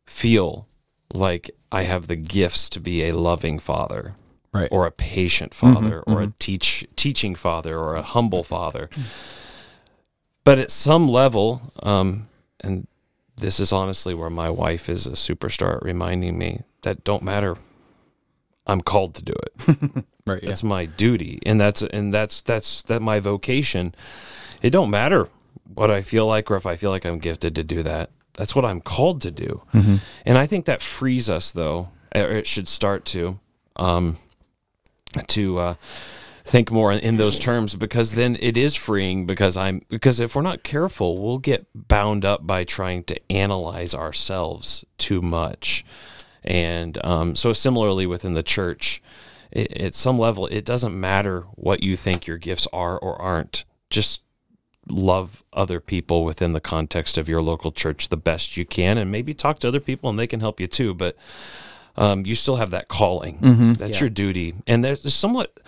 feel 0.08 0.68
like 1.14 1.52
I 1.72 1.84
have 1.84 2.08
the 2.08 2.16
gifts 2.16 2.68
to 2.72 2.80
be 2.80 3.04
a 3.08 3.12
loving 3.16 3.60
father 3.60 4.16
Right. 4.52 4.68
or 4.72 4.88
a 4.88 4.92
patient 4.92 5.54
father 5.54 6.00
or 6.08 6.20
a 6.24 6.34
teach 6.40 6.88
teaching 6.96 7.36
father 7.36 7.78
or 7.78 7.96
a 7.96 8.02
humble 8.02 8.44
father. 8.44 8.90
But 10.44 10.58
at 10.58 10.72
some 10.72 11.08
level, 11.08 11.74
um, 11.84 12.28
and 12.62 12.88
this 13.38 13.60
is 13.60 13.72
honestly 13.72 14.16
where 14.16 14.32
my 14.32 14.50
wife 14.50 14.90
is 14.90 15.06
a 15.06 15.12
superstar 15.12 15.76
at 15.78 15.84
reminding 15.84 16.40
me 16.40 16.62
that 16.82 17.04
don't 17.04 17.22
matter. 17.22 17.56
I'm 18.66 18.82
called 18.82 19.14
to 19.16 19.22
do 19.24 19.34
it. 19.46 20.06
right. 20.26 20.42
Yeah. 20.42 20.50
That's 20.50 20.64
my 20.64 20.86
duty, 20.88 21.40
and 21.46 21.62
that's 21.62 21.84
and 21.84 22.12
that's 22.12 22.42
that's 22.42 22.82
that 22.84 23.04
my 23.04 23.20
vocation. 23.20 23.94
It 24.64 24.72
don't 24.72 24.90
matter 24.90 25.30
what 25.64 25.92
I 25.92 26.02
feel 26.02 26.28
like 26.28 26.50
or 26.52 26.56
if 26.56 26.66
I 26.66 26.76
feel 26.76 26.90
like 26.90 27.06
I'm 27.06 27.20
gifted 27.20 27.56
to 27.56 27.64
do 27.64 27.84
that. 27.84 28.10
That's 28.34 28.56
what 28.56 28.66
I'm 28.66 28.82
called 28.82 29.22
to 29.24 29.32
do, 29.32 29.64
and 30.26 30.38
I 30.38 30.46
think 30.46 30.66
that 30.66 30.84
frees 30.84 31.28
us, 31.28 31.52
though, 31.52 31.90
or 32.14 32.22
it 32.22 32.46
should 32.46 32.68
start 32.68 33.04
to, 33.06 33.40
um, 33.78 34.18
to 35.30 35.58
uh, 35.58 35.74
think 36.44 36.70
more 36.70 36.92
in, 36.92 37.00
in 37.00 37.18
those 37.18 37.40
terms 37.40 37.74
because 37.74 38.12
then 38.12 38.38
it 38.40 38.56
is 38.56 38.76
freeing. 38.76 39.26
Because 39.26 39.58
I'm 39.58 39.82
because 39.90 40.20
if 40.20 40.36
we're 40.36 40.44
not 40.44 40.62
careful, 40.62 41.20
we'll 41.20 41.40
get 41.40 41.66
bound 41.74 42.24
up 42.24 42.46
by 42.46 42.64
trying 42.64 43.04
to 43.06 43.20
analyze 43.32 43.96
ourselves 43.96 44.86
too 45.00 45.24
much, 45.24 45.84
and 46.44 47.04
um, 47.04 47.36
so 47.36 47.54
similarly 47.54 48.06
within 48.06 48.36
the 48.36 48.44
church 48.44 49.02
it, 49.52 49.72
at 49.78 49.94
some 49.94 50.20
level, 50.20 50.48
it 50.48 50.66
doesn't 50.66 50.98
matter 50.98 51.42
what 51.56 51.84
you 51.84 51.96
think 51.96 52.28
your 52.28 52.38
gifts 52.38 52.68
are 52.74 52.98
or 52.98 53.20
aren't. 53.22 53.66
Just 53.90 54.22
love 54.90 55.44
other 55.54 55.80
people 55.80 56.24
within 56.24 56.54
the 56.54 56.60
context 56.60 57.18
of 57.18 57.28
your 57.30 57.42
local 57.42 57.72
church 57.72 58.10
the 58.10 58.18
best 58.18 58.58
you 58.58 58.66
can, 58.66 58.98
and 58.98 59.12
maybe 59.12 59.34
talk 59.34 59.60
to 59.60 59.68
other 59.68 59.80
people 59.80 60.10
and 60.10 60.18
they 60.18 60.28
can 60.28 60.40
help 60.40 60.60
you 60.60 60.68
too. 60.68 60.94
But 60.94 61.16
um, 61.96 62.26
you 62.26 62.36
still 62.36 62.58
have 62.58 62.72
that 62.72 62.88
calling. 62.88 63.40
That's 63.74 64.00
your 64.00 64.10
duty, 64.10 64.56
and 64.68 64.84
there's, 64.84 65.14
somewhat 65.14 65.60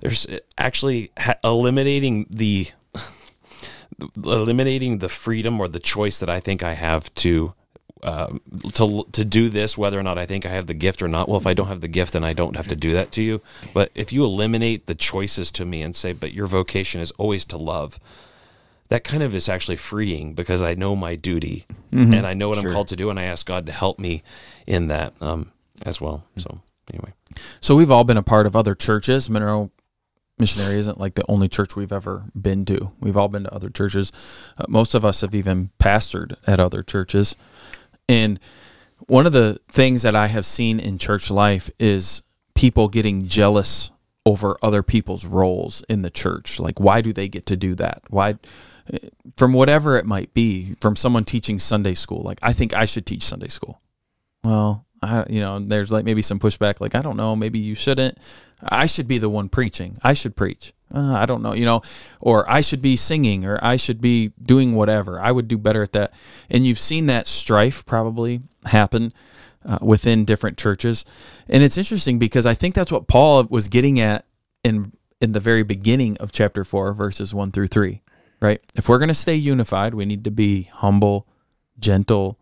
there's 0.00 0.26
actually 0.58 1.10
ha- 1.18 1.38
eliminating 1.42 2.26
the 2.28 2.68
eliminating 4.22 4.98
the 4.98 5.08
freedom 5.08 5.60
or 5.60 5.68
the 5.68 5.78
choice 5.80 6.18
that 6.18 6.28
I 6.28 6.40
think 6.40 6.62
I 6.62 6.74
have 6.74 7.12
to 7.16 7.54
um, 8.02 8.40
to 8.74 9.06
to 9.12 9.24
do 9.24 9.48
this, 9.48 9.78
whether 9.78 9.98
or 9.98 10.02
not 10.02 10.18
I 10.18 10.26
think 10.26 10.44
I 10.44 10.50
have 10.50 10.66
the 10.66 10.74
gift 10.74 11.00
or 11.00 11.08
not. 11.08 11.26
Well, 11.26 11.38
if 11.38 11.46
I 11.46 11.54
don't 11.54 11.68
have 11.68 11.80
the 11.80 11.88
gift, 11.88 12.12
then 12.12 12.22
I 12.22 12.34
don't 12.34 12.56
have 12.56 12.68
to 12.68 12.76
do 12.76 12.92
that 12.92 13.10
to 13.12 13.22
you. 13.22 13.40
But 13.72 13.90
if 13.94 14.12
you 14.12 14.24
eliminate 14.24 14.86
the 14.86 14.94
choices 14.94 15.50
to 15.52 15.64
me 15.64 15.80
and 15.80 15.96
say, 15.96 16.12
"But 16.12 16.34
your 16.34 16.46
vocation 16.46 17.00
is 17.00 17.12
always 17.12 17.46
to 17.46 17.56
love," 17.56 17.98
that 18.88 19.04
kind 19.04 19.22
of 19.22 19.34
is 19.34 19.48
actually 19.48 19.76
freeing 19.76 20.34
because 20.34 20.62
I 20.62 20.74
know 20.74 20.94
my 20.94 21.16
duty 21.16 21.64
and 22.14 22.26
I 22.26 22.34
know 22.34 22.48
what 22.48 22.58
I'm 22.58 22.64
called 22.72 22.88
to 22.88 22.96
do, 22.96 23.10
and 23.10 23.18
I 23.18 23.24
ask 23.24 23.46
God 23.46 23.66
to 23.66 23.72
help 23.72 23.98
me 23.98 24.22
in 24.66 24.88
that 24.88 25.12
um, 25.20 25.52
as 25.86 26.00
well. 26.00 26.24
So 26.36 26.60
anyway, 26.92 27.12
So 27.60 27.76
we've 27.76 27.90
all 27.90 28.04
been 28.04 28.16
a 28.16 28.22
part 28.22 28.46
of 28.46 28.54
other 28.56 28.74
churches. 28.74 29.30
Monroe 29.30 29.70
Missionary 30.38 30.78
isn't 30.78 30.98
like 30.98 31.14
the 31.14 31.24
only 31.28 31.48
church 31.48 31.76
we've 31.76 31.92
ever 31.92 32.24
been 32.34 32.64
to. 32.64 32.90
We've 32.98 33.16
all 33.16 33.28
been 33.28 33.44
to 33.44 33.54
other 33.54 33.70
churches. 33.70 34.10
Uh, 34.58 34.64
most 34.68 34.94
of 34.94 35.04
us 35.04 35.20
have 35.20 35.34
even 35.34 35.70
pastored 35.78 36.34
at 36.46 36.58
other 36.58 36.82
churches. 36.82 37.36
And 38.08 38.40
one 39.06 39.26
of 39.26 39.32
the 39.32 39.60
things 39.68 40.02
that 40.02 40.16
I 40.16 40.26
have 40.26 40.44
seen 40.44 40.80
in 40.80 40.98
church 40.98 41.30
life 41.30 41.70
is 41.78 42.22
people 42.56 42.88
getting 42.88 43.28
jealous 43.28 43.92
over 44.26 44.56
other 44.60 44.82
people's 44.82 45.24
roles 45.24 45.84
in 45.88 46.02
the 46.02 46.10
church. 46.10 46.58
Like, 46.58 46.80
why 46.80 47.00
do 47.00 47.12
they 47.12 47.28
get 47.28 47.46
to 47.46 47.56
do 47.56 47.74
that? 47.76 48.02
Why, 48.08 48.36
from 49.36 49.52
whatever 49.52 49.96
it 49.96 50.06
might 50.06 50.34
be, 50.34 50.74
from 50.80 50.96
someone 50.96 51.24
teaching 51.24 51.58
Sunday 51.58 51.94
school, 51.94 52.22
like, 52.22 52.38
I 52.42 52.52
think 52.52 52.74
I 52.74 52.84
should 52.84 53.06
teach 53.06 53.22
Sunday 53.22 53.48
school. 53.48 53.80
Well, 54.42 54.86
I, 55.02 55.24
you 55.28 55.40
know, 55.40 55.58
there's 55.58 55.92
like 55.92 56.04
maybe 56.04 56.22
some 56.22 56.38
pushback, 56.38 56.80
like, 56.80 56.94
I 56.94 57.02
don't 57.02 57.16
know, 57.16 57.34
maybe 57.36 57.58
you 57.58 57.74
shouldn't. 57.74 58.18
I 58.62 58.86
should 58.86 59.08
be 59.08 59.18
the 59.18 59.28
one 59.28 59.48
preaching. 59.48 59.98
I 60.02 60.14
should 60.14 60.36
preach. 60.36 60.72
Uh, 60.94 61.14
I 61.14 61.26
don't 61.26 61.42
know, 61.42 61.54
you 61.54 61.64
know, 61.64 61.82
or 62.20 62.48
I 62.48 62.60
should 62.60 62.80
be 62.80 62.96
singing 62.96 63.44
or 63.44 63.58
I 63.62 63.76
should 63.76 64.00
be 64.00 64.32
doing 64.40 64.74
whatever. 64.74 65.20
I 65.20 65.32
would 65.32 65.48
do 65.48 65.58
better 65.58 65.82
at 65.82 65.92
that. 65.92 66.14
And 66.48 66.64
you've 66.64 66.78
seen 66.78 67.06
that 67.06 67.26
strife 67.26 67.84
probably 67.84 68.42
happen 68.64 69.12
uh, 69.64 69.78
within 69.82 70.24
different 70.24 70.56
churches. 70.56 71.04
And 71.48 71.62
it's 71.62 71.78
interesting 71.78 72.18
because 72.18 72.46
I 72.46 72.54
think 72.54 72.74
that's 72.74 72.92
what 72.92 73.08
Paul 73.08 73.44
was 73.50 73.68
getting 73.68 74.00
at 74.00 74.24
in 74.62 74.92
in 75.20 75.32
the 75.32 75.40
very 75.40 75.62
beginning 75.62 76.16
of 76.18 76.32
chapter 76.32 76.64
4 76.64 76.92
verses 76.92 77.32
1 77.32 77.50
through 77.50 77.68
3, 77.68 78.02
right? 78.44 78.60
If 78.74 78.88
we're 78.88 78.98
going 78.98 79.08
to 79.08 79.14
stay 79.14 79.34
unified, 79.34 79.94
we 79.94 80.04
need 80.04 80.24
to 80.24 80.30
be 80.30 80.64
humble, 80.72 81.26
gentle, 81.78 82.38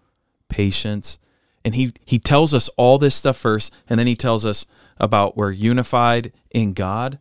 patience. 0.48 1.18
And 1.64 1.74
he 1.74 1.92
he 2.04 2.18
tells 2.18 2.52
us 2.52 2.68
all 2.76 2.98
this 2.98 3.14
stuff 3.14 3.36
first 3.36 3.72
and 3.88 3.98
then 3.98 4.08
he 4.08 4.16
tells 4.16 4.44
us 4.44 4.66
about 4.98 5.36
we're 5.36 5.52
unified 5.52 6.32
in 6.50 6.72
God 6.72 7.18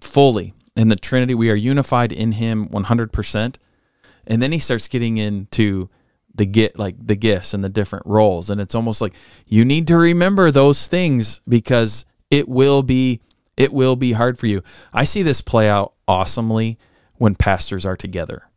fully 0.00 0.54
in 0.76 0.88
the 0.88 0.96
Trinity. 0.96 1.34
We 1.34 1.50
are 1.50 1.54
unified 1.54 2.12
in 2.12 2.32
Him 2.32 2.68
100%. 2.68 3.56
And 4.26 4.42
then 4.42 4.52
he 4.52 4.58
starts 4.58 4.88
getting 4.88 5.16
into 5.18 5.88
the 6.34 6.46
get 6.46 6.78
like 6.78 6.94
the 6.98 7.16
gifts 7.16 7.54
and 7.54 7.62
the 7.62 7.68
different 7.68 8.06
roles. 8.06 8.50
And 8.50 8.60
it's 8.60 8.74
almost 8.74 9.00
like 9.00 9.14
you 9.46 9.64
need 9.64 9.86
to 9.88 9.96
remember 9.96 10.50
those 10.50 10.86
things 10.86 11.40
because 11.48 12.06
it 12.30 12.48
will 12.48 12.82
be 12.82 13.20
it 13.56 13.72
will 13.72 13.96
be 13.96 14.12
hard 14.12 14.38
for 14.38 14.46
you. 14.46 14.62
I 14.94 15.04
see 15.04 15.22
this 15.22 15.42
play 15.42 15.68
out 15.68 15.94
awesomely 16.08 16.78
when 17.22 17.36
pastors 17.36 17.86
are 17.86 17.94
together. 17.94 18.48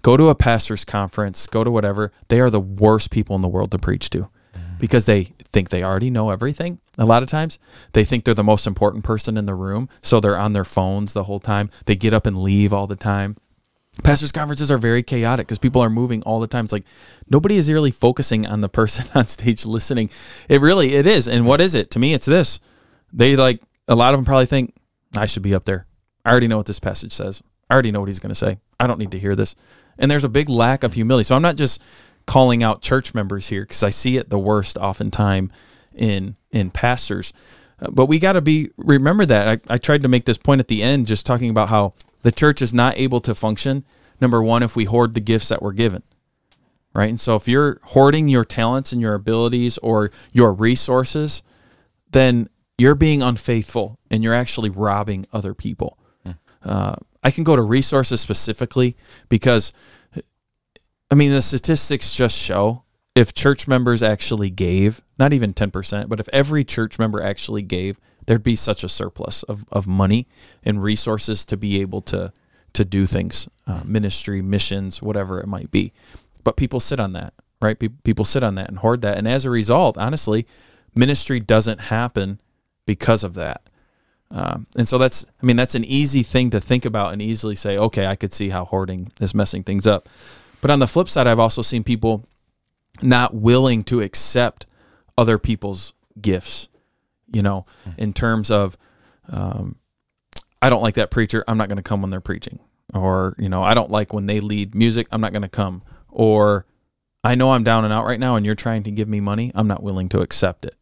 Go 0.00 0.16
to 0.16 0.30
a 0.30 0.34
pastor's 0.34 0.86
conference, 0.86 1.46
go 1.46 1.64
to 1.64 1.70
whatever. 1.70 2.12
They 2.28 2.40
are 2.40 2.48
the 2.48 2.58
worst 2.58 3.10
people 3.10 3.36
in 3.36 3.42
the 3.42 3.48
world 3.48 3.70
to 3.72 3.78
preach 3.78 4.08
to 4.10 4.30
because 4.78 5.04
they 5.04 5.24
think 5.52 5.68
they 5.68 5.84
already 5.84 6.08
know 6.08 6.30
everything. 6.30 6.80
A 6.96 7.04
lot 7.04 7.22
of 7.22 7.28
times 7.28 7.58
they 7.92 8.06
think 8.06 8.24
they're 8.24 8.32
the 8.32 8.42
most 8.42 8.66
important 8.66 9.04
person 9.04 9.36
in 9.36 9.44
the 9.44 9.54
room. 9.54 9.90
So 10.00 10.18
they're 10.18 10.38
on 10.38 10.54
their 10.54 10.64
phones 10.64 11.12
the 11.12 11.24
whole 11.24 11.40
time. 11.40 11.68
They 11.84 11.94
get 11.94 12.14
up 12.14 12.24
and 12.24 12.38
leave 12.38 12.72
all 12.72 12.86
the 12.86 12.96
time. 12.96 13.36
Pastors' 14.02 14.32
conferences 14.32 14.70
are 14.70 14.78
very 14.78 15.02
chaotic 15.02 15.46
because 15.46 15.58
people 15.58 15.82
are 15.82 15.90
moving 15.90 16.22
all 16.22 16.40
the 16.40 16.46
time. 16.46 16.64
It's 16.64 16.72
like 16.72 16.86
nobody 17.28 17.58
is 17.58 17.70
really 17.70 17.90
focusing 17.90 18.46
on 18.46 18.62
the 18.62 18.70
person 18.70 19.04
on 19.14 19.26
stage 19.26 19.66
listening. 19.66 20.08
It 20.48 20.62
really 20.62 20.94
it 20.94 21.04
is. 21.04 21.28
And 21.28 21.44
what 21.44 21.60
is 21.60 21.74
it? 21.74 21.90
To 21.90 21.98
me, 21.98 22.14
it's 22.14 22.24
this. 22.24 22.60
They 23.12 23.36
like 23.36 23.60
a 23.88 23.94
lot 23.94 24.14
of 24.14 24.18
them 24.18 24.24
probably 24.24 24.46
think 24.46 24.74
I 25.14 25.26
should 25.26 25.42
be 25.42 25.54
up 25.54 25.66
there. 25.66 25.86
I 26.24 26.30
already 26.30 26.48
know 26.48 26.56
what 26.56 26.66
this 26.66 26.80
passage 26.80 27.12
says. 27.12 27.42
I 27.70 27.74
already 27.74 27.92
know 27.92 28.00
what 28.00 28.08
he's 28.08 28.18
going 28.18 28.30
to 28.30 28.34
say. 28.34 28.58
I 28.78 28.86
don't 28.86 28.98
need 28.98 29.12
to 29.12 29.18
hear 29.18 29.36
this. 29.36 29.54
And 29.98 30.10
there's 30.10 30.24
a 30.24 30.28
big 30.28 30.48
lack 30.48 30.82
of 30.82 30.94
humility. 30.94 31.24
So 31.24 31.36
I'm 31.36 31.42
not 31.42 31.56
just 31.56 31.82
calling 32.26 32.62
out 32.62 32.82
church 32.82 33.14
members 33.14 33.48
here 33.48 33.62
because 33.62 33.82
I 33.82 33.90
see 33.90 34.16
it 34.16 34.28
the 34.28 34.38
worst 34.38 34.76
oftentimes 34.76 35.52
in 35.94 36.36
in 36.50 36.70
pastors. 36.70 37.32
Uh, 37.80 37.90
But 37.90 38.06
we 38.06 38.18
got 38.18 38.32
to 38.32 38.40
be 38.40 38.70
remember 38.76 39.24
that 39.26 39.62
I, 39.68 39.74
I 39.74 39.78
tried 39.78 40.02
to 40.02 40.08
make 40.08 40.24
this 40.24 40.38
point 40.38 40.60
at 40.60 40.68
the 40.68 40.82
end, 40.82 41.06
just 41.06 41.26
talking 41.26 41.50
about 41.50 41.68
how 41.68 41.94
the 42.22 42.32
church 42.32 42.60
is 42.60 42.74
not 42.74 42.98
able 42.98 43.20
to 43.20 43.34
function. 43.34 43.84
Number 44.20 44.42
one, 44.42 44.62
if 44.62 44.76
we 44.76 44.84
hoard 44.84 45.14
the 45.14 45.20
gifts 45.20 45.48
that 45.48 45.62
we're 45.62 45.72
given, 45.72 46.02
right? 46.92 47.08
And 47.08 47.20
so 47.20 47.36
if 47.36 47.48
you're 47.48 47.80
hoarding 47.82 48.28
your 48.28 48.44
talents 48.44 48.92
and 48.92 49.00
your 49.00 49.14
abilities 49.14 49.78
or 49.78 50.10
your 50.32 50.52
resources, 50.52 51.42
then 52.10 52.48
you're 52.76 52.94
being 52.94 53.22
unfaithful 53.22 53.98
and 54.10 54.22
you're 54.22 54.34
actually 54.34 54.70
robbing 54.70 55.26
other 55.32 55.54
people. 55.54 55.98
Uh, 56.62 56.96
I 57.22 57.30
can 57.30 57.44
go 57.44 57.56
to 57.56 57.62
resources 57.62 58.20
specifically 58.20 58.96
because, 59.28 59.72
I 61.10 61.14
mean, 61.14 61.32
the 61.32 61.42
statistics 61.42 62.14
just 62.14 62.38
show 62.38 62.84
if 63.14 63.34
church 63.34 63.66
members 63.66 64.02
actually 64.02 64.50
gave, 64.50 65.02
not 65.18 65.32
even 65.32 65.52
10%, 65.52 66.08
but 66.08 66.20
if 66.20 66.28
every 66.32 66.64
church 66.64 66.98
member 66.98 67.22
actually 67.22 67.62
gave, 67.62 68.00
there'd 68.26 68.42
be 68.42 68.56
such 68.56 68.84
a 68.84 68.88
surplus 68.88 69.42
of, 69.44 69.64
of 69.72 69.86
money 69.86 70.28
and 70.62 70.82
resources 70.82 71.44
to 71.46 71.56
be 71.56 71.80
able 71.80 72.00
to, 72.02 72.32
to 72.72 72.84
do 72.84 73.06
things, 73.06 73.48
uh, 73.66 73.82
ministry, 73.84 74.40
missions, 74.40 75.02
whatever 75.02 75.40
it 75.40 75.46
might 75.46 75.70
be. 75.70 75.92
But 76.44 76.56
people 76.56 76.80
sit 76.80 77.00
on 77.00 77.12
that, 77.14 77.34
right? 77.60 77.78
People 78.04 78.24
sit 78.24 78.42
on 78.42 78.54
that 78.54 78.68
and 78.68 78.78
hoard 78.78 79.02
that. 79.02 79.18
And 79.18 79.26
as 79.26 79.44
a 79.44 79.50
result, 79.50 79.98
honestly, 79.98 80.46
ministry 80.94 81.40
doesn't 81.40 81.80
happen 81.80 82.40
because 82.86 83.24
of 83.24 83.34
that. 83.34 83.68
Um, 84.32 84.66
and 84.76 84.86
so 84.86 84.96
that's, 84.96 85.26
I 85.42 85.46
mean, 85.46 85.56
that's 85.56 85.74
an 85.74 85.84
easy 85.84 86.22
thing 86.22 86.50
to 86.50 86.60
think 86.60 86.84
about 86.84 87.12
and 87.12 87.20
easily 87.20 87.54
say, 87.54 87.76
okay, 87.76 88.06
I 88.06 88.14
could 88.16 88.32
see 88.32 88.50
how 88.50 88.64
hoarding 88.64 89.10
is 89.20 89.34
messing 89.34 89.64
things 89.64 89.86
up. 89.86 90.08
But 90.60 90.70
on 90.70 90.78
the 90.78 90.86
flip 90.86 91.08
side, 91.08 91.26
I've 91.26 91.38
also 91.38 91.62
seen 91.62 91.82
people 91.82 92.24
not 93.02 93.34
willing 93.34 93.82
to 93.84 94.00
accept 94.00 94.66
other 95.18 95.38
people's 95.38 95.94
gifts, 96.20 96.68
you 97.32 97.42
know, 97.42 97.66
in 97.96 98.12
terms 98.12 98.50
of, 98.50 98.76
um, 99.28 99.76
I 100.62 100.68
don't 100.68 100.82
like 100.82 100.94
that 100.94 101.10
preacher. 101.10 101.42
I'm 101.48 101.58
not 101.58 101.68
going 101.68 101.78
to 101.78 101.82
come 101.82 102.02
when 102.02 102.10
they're 102.10 102.20
preaching. 102.20 102.60
Or, 102.92 103.34
you 103.38 103.48
know, 103.48 103.62
I 103.62 103.74
don't 103.74 103.90
like 103.90 104.12
when 104.12 104.26
they 104.26 104.40
lead 104.40 104.74
music. 104.74 105.06
I'm 105.10 105.20
not 105.20 105.32
going 105.32 105.42
to 105.42 105.48
come. 105.48 105.82
Or, 106.08 106.66
I 107.22 107.34
know 107.34 107.52
I'm 107.52 107.64
down 107.64 107.84
and 107.84 107.92
out 107.92 108.06
right 108.06 108.20
now 108.20 108.36
and 108.36 108.46
you're 108.46 108.54
trying 108.54 108.82
to 108.84 108.90
give 108.90 109.08
me 109.08 109.20
money. 109.20 109.52
I'm 109.54 109.68
not 109.68 109.82
willing 109.82 110.08
to 110.10 110.20
accept 110.20 110.64
it. 110.64 110.74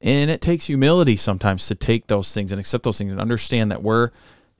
And 0.00 0.30
it 0.30 0.40
takes 0.40 0.66
humility 0.66 1.16
sometimes 1.16 1.66
to 1.68 1.74
take 1.74 2.06
those 2.06 2.32
things 2.32 2.52
and 2.52 2.60
accept 2.60 2.84
those 2.84 2.98
things 2.98 3.10
and 3.10 3.20
understand 3.20 3.70
that 3.70 3.82
we're 3.82 4.10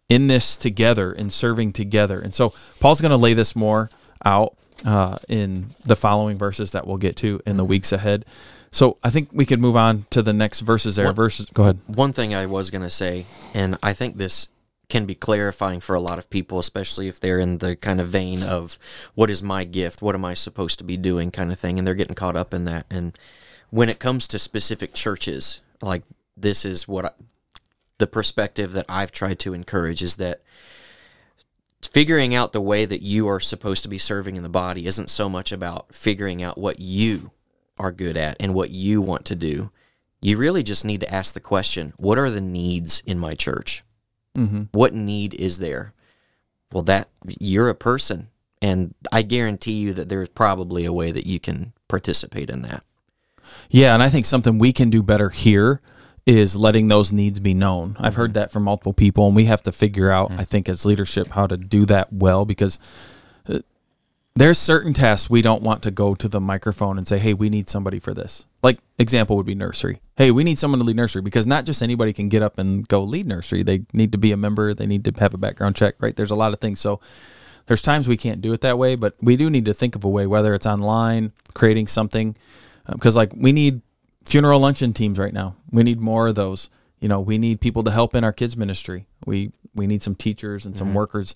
in 0.08 0.28
this 0.28 0.56
together 0.56 1.12
and 1.12 1.32
serving 1.32 1.72
together. 1.72 2.20
And 2.20 2.34
so 2.34 2.54
Paul's 2.80 3.00
going 3.00 3.10
to 3.10 3.16
lay 3.16 3.34
this 3.34 3.54
more 3.54 3.90
out 4.24 4.54
uh, 4.84 5.16
in 5.28 5.66
the 5.84 5.96
following 5.96 6.38
verses 6.38 6.72
that 6.72 6.86
we'll 6.86 6.96
get 6.96 7.16
to 7.16 7.40
in 7.46 7.56
the 7.56 7.64
weeks 7.64 7.92
ahead. 7.92 8.24
So 8.70 8.98
I 9.02 9.10
think 9.10 9.30
we 9.32 9.46
could 9.46 9.60
move 9.60 9.76
on 9.76 10.06
to 10.10 10.22
the 10.22 10.32
next 10.32 10.60
verses 10.60 10.96
there. 10.96 11.06
What- 11.06 11.16
Verses, 11.16 11.46
go 11.52 11.62
ahead. 11.64 11.78
One 11.86 12.12
thing 12.12 12.34
I 12.34 12.46
was 12.46 12.70
going 12.70 12.82
to 12.82 12.90
say, 12.90 13.26
and 13.54 13.78
I 13.82 13.92
think 13.92 14.16
this 14.16 14.48
can 14.88 15.04
be 15.04 15.14
clarifying 15.14 15.80
for 15.80 15.96
a 15.96 16.00
lot 16.00 16.18
of 16.18 16.30
people, 16.30 16.58
especially 16.60 17.08
if 17.08 17.18
they're 17.18 17.40
in 17.40 17.58
the 17.58 17.74
kind 17.74 18.00
of 18.00 18.08
vein 18.08 18.42
of 18.42 18.78
what 19.14 19.30
is 19.30 19.42
my 19.42 19.64
gift? 19.64 20.00
What 20.00 20.14
am 20.14 20.24
I 20.24 20.34
supposed 20.34 20.78
to 20.78 20.84
be 20.84 20.96
doing 20.96 21.30
kind 21.30 21.50
of 21.50 21.58
thing? 21.58 21.78
And 21.78 21.86
they're 21.86 21.94
getting 21.94 22.14
caught 22.14 22.36
up 22.36 22.54
in 22.54 22.66
that. 22.66 22.86
And 22.90 23.16
when 23.70 23.88
it 23.88 23.98
comes 23.98 24.28
to 24.28 24.38
specific 24.38 24.94
churches, 24.94 25.60
like 25.82 26.02
this 26.36 26.64
is 26.64 26.86
what 26.86 27.06
I, 27.06 27.10
the 27.98 28.06
perspective 28.06 28.72
that 28.72 28.86
I've 28.88 29.12
tried 29.12 29.38
to 29.40 29.54
encourage 29.54 30.02
is 30.02 30.16
that 30.16 30.42
figuring 31.82 32.34
out 32.34 32.52
the 32.52 32.60
way 32.60 32.84
that 32.84 33.02
you 33.02 33.28
are 33.28 33.40
supposed 33.40 33.82
to 33.84 33.88
be 33.88 33.98
serving 33.98 34.36
in 34.36 34.42
the 34.42 34.48
body 34.48 34.86
isn't 34.86 35.10
so 35.10 35.28
much 35.28 35.52
about 35.52 35.94
figuring 35.94 36.42
out 36.42 36.58
what 36.58 36.80
you 36.80 37.30
are 37.78 37.92
good 37.92 38.16
at 38.16 38.36
and 38.40 38.54
what 38.54 38.70
you 38.70 39.00
want 39.00 39.24
to 39.26 39.36
do. 39.36 39.70
You 40.20 40.36
really 40.36 40.62
just 40.62 40.84
need 40.84 41.00
to 41.00 41.12
ask 41.12 41.34
the 41.34 41.40
question 41.40 41.92
what 41.96 42.18
are 42.18 42.30
the 42.30 42.40
needs 42.40 43.02
in 43.06 43.18
my 43.18 43.34
church? 43.34 43.82
Mm-hmm. 44.36 44.64
What 44.72 44.94
need 44.94 45.34
is 45.34 45.58
there? 45.58 45.94
Well, 46.72 46.82
that 46.84 47.08
you're 47.38 47.68
a 47.68 47.74
person, 47.74 48.28
and 48.60 48.94
I 49.12 49.22
guarantee 49.22 49.74
you 49.74 49.94
that 49.94 50.08
there's 50.08 50.28
probably 50.28 50.84
a 50.84 50.92
way 50.92 51.12
that 51.12 51.26
you 51.26 51.38
can 51.38 51.72
participate 51.88 52.50
in 52.50 52.62
that. 52.62 52.84
Yeah, 53.70 53.94
and 53.94 54.02
I 54.02 54.08
think 54.08 54.26
something 54.26 54.58
we 54.58 54.72
can 54.72 54.90
do 54.90 55.02
better 55.02 55.28
here 55.28 55.80
is 56.26 56.56
letting 56.56 56.88
those 56.88 57.12
needs 57.12 57.38
be 57.38 57.54
known. 57.54 57.96
I've 58.00 58.16
heard 58.16 58.34
that 58.34 58.50
from 58.50 58.64
multiple 58.64 58.92
people, 58.92 59.28
and 59.28 59.36
we 59.36 59.44
have 59.44 59.62
to 59.62 59.72
figure 59.72 60.10
out, 60.10 60.32
I 60.32 60.44
think, 60.44 60.68
as 60.68 60.84
leadership, 60.84 61.28
how 61.28 61.46
to 61.46 61.56
do 61.56 61.86
that 61.86 62.12
well 62.12 62.44
because 62.44 62.80
uh, 63.48 63.60
there's 64.34 64.58
certain 64.58 64.92
tasks 64.92 65.30
we 65.30 65.40
don't 65.40 65.62
want 65.62 65.84
to 65.84 65.92
go 65.92 66.16
to 66.16 66.28
the 66.28 66.40
microphone 66.40 66.98
and 66.98 67.06
say, 67.06 67.18
"Hey, 67.18 67.32
we 67.32 67.48
need 67.48 67.68
somebody 67.68 68.00
for 68.00 68.12
this." 68.12 68.46
Like 68.62 68.80
example 68.98 69.36
would 69.36 69.46
be 69.46 69.54
nursery. 69.54 70.00
Hey, 70.16 70.32
we 70.32 70.42
need 70.42 70.58
someone 70.58 70.80
to 70.80 70.84
lead 70.84 70.96
nursery 70.96 71.22
because 71.22 71.46
not 71.46 71.64
just 71.64 71.80
anybody 71.80 72.12
can 72.12 72.28
get 72.28 72.42
up 72.42 72.58
and 72.58 72.86
go 72.88 73.02
lead 73.02 73.26
nursery. 73.26 73.62
They 73.62 73.82
need 73.92 74.10
to 74.12 74.18
be 74.18 74.32
a 74.32 74.36
member. 74.36 74.74
They 74.74 74.86
need 74.86 75.04
to 75.04 75.12
have 75.20 75.32
a 75.32 75.38
background 75.38 75.76
check. 75.76 75.94
Right? 76.00 76.16
There's 76.16 76.32
a 76.32 76.36
lot 76.36 76.52
of 76.52 76.58
things. 76.58 76.80
So 76.80 77.00
there's 77.66 77.82
times 77.82 78.08
we 78.08 78.16
can't 78.16 78.40
do 78.40 78.52
it 78.52 78.60
that 78.62 78.78
way, 78.78 78.96
but 78.96 79.14
we 79.20 79.36
do 79.36 79.50
need 79.50 79.64
to 79.66 79.74
think 79.74 79.94
of 79.94 80.04
a 80.04 80.08
way, 80.08 80.26
whether 80.26 80.54
it's 80.54 80.66
online, 80.66 81.32
creating 81.54 81.86
something, 81.86 82.36
Um, 82.88 82.94
because 82.94 83.16
like 83.16 83.32
we 83.36 83.52
need 83.52 83.82
funeral 84.24 84.60
luncheon 84.60 84.92
teams 84.92 85.18
right 85.18 85.32
now. 85.32 85.56
We 85.70 85.82
need 85.82 86.00
more 86.00 86.28
of 86.28 86.34
those. 86.34 86.70
You 87.00 87.08
know, 87.08 87.20
we 87.20 87.38
need 87.38 87.60
people 87.60 87.82
to 87.84 87.90
help 87.90 88.14
in 88.14 88.24
our 88.24 88.32
kids 88.32 88.56
ministry. 88.56 89.06
We 89.26 89.52
we 89.74 89.86
need 89.86 90.02
some 90.02 90.14
teachers 90.14 90.64
and 90.64 90.76
some 90.76 90.88
mm-hmm. 90.88 90.96
workers 90.96 91.34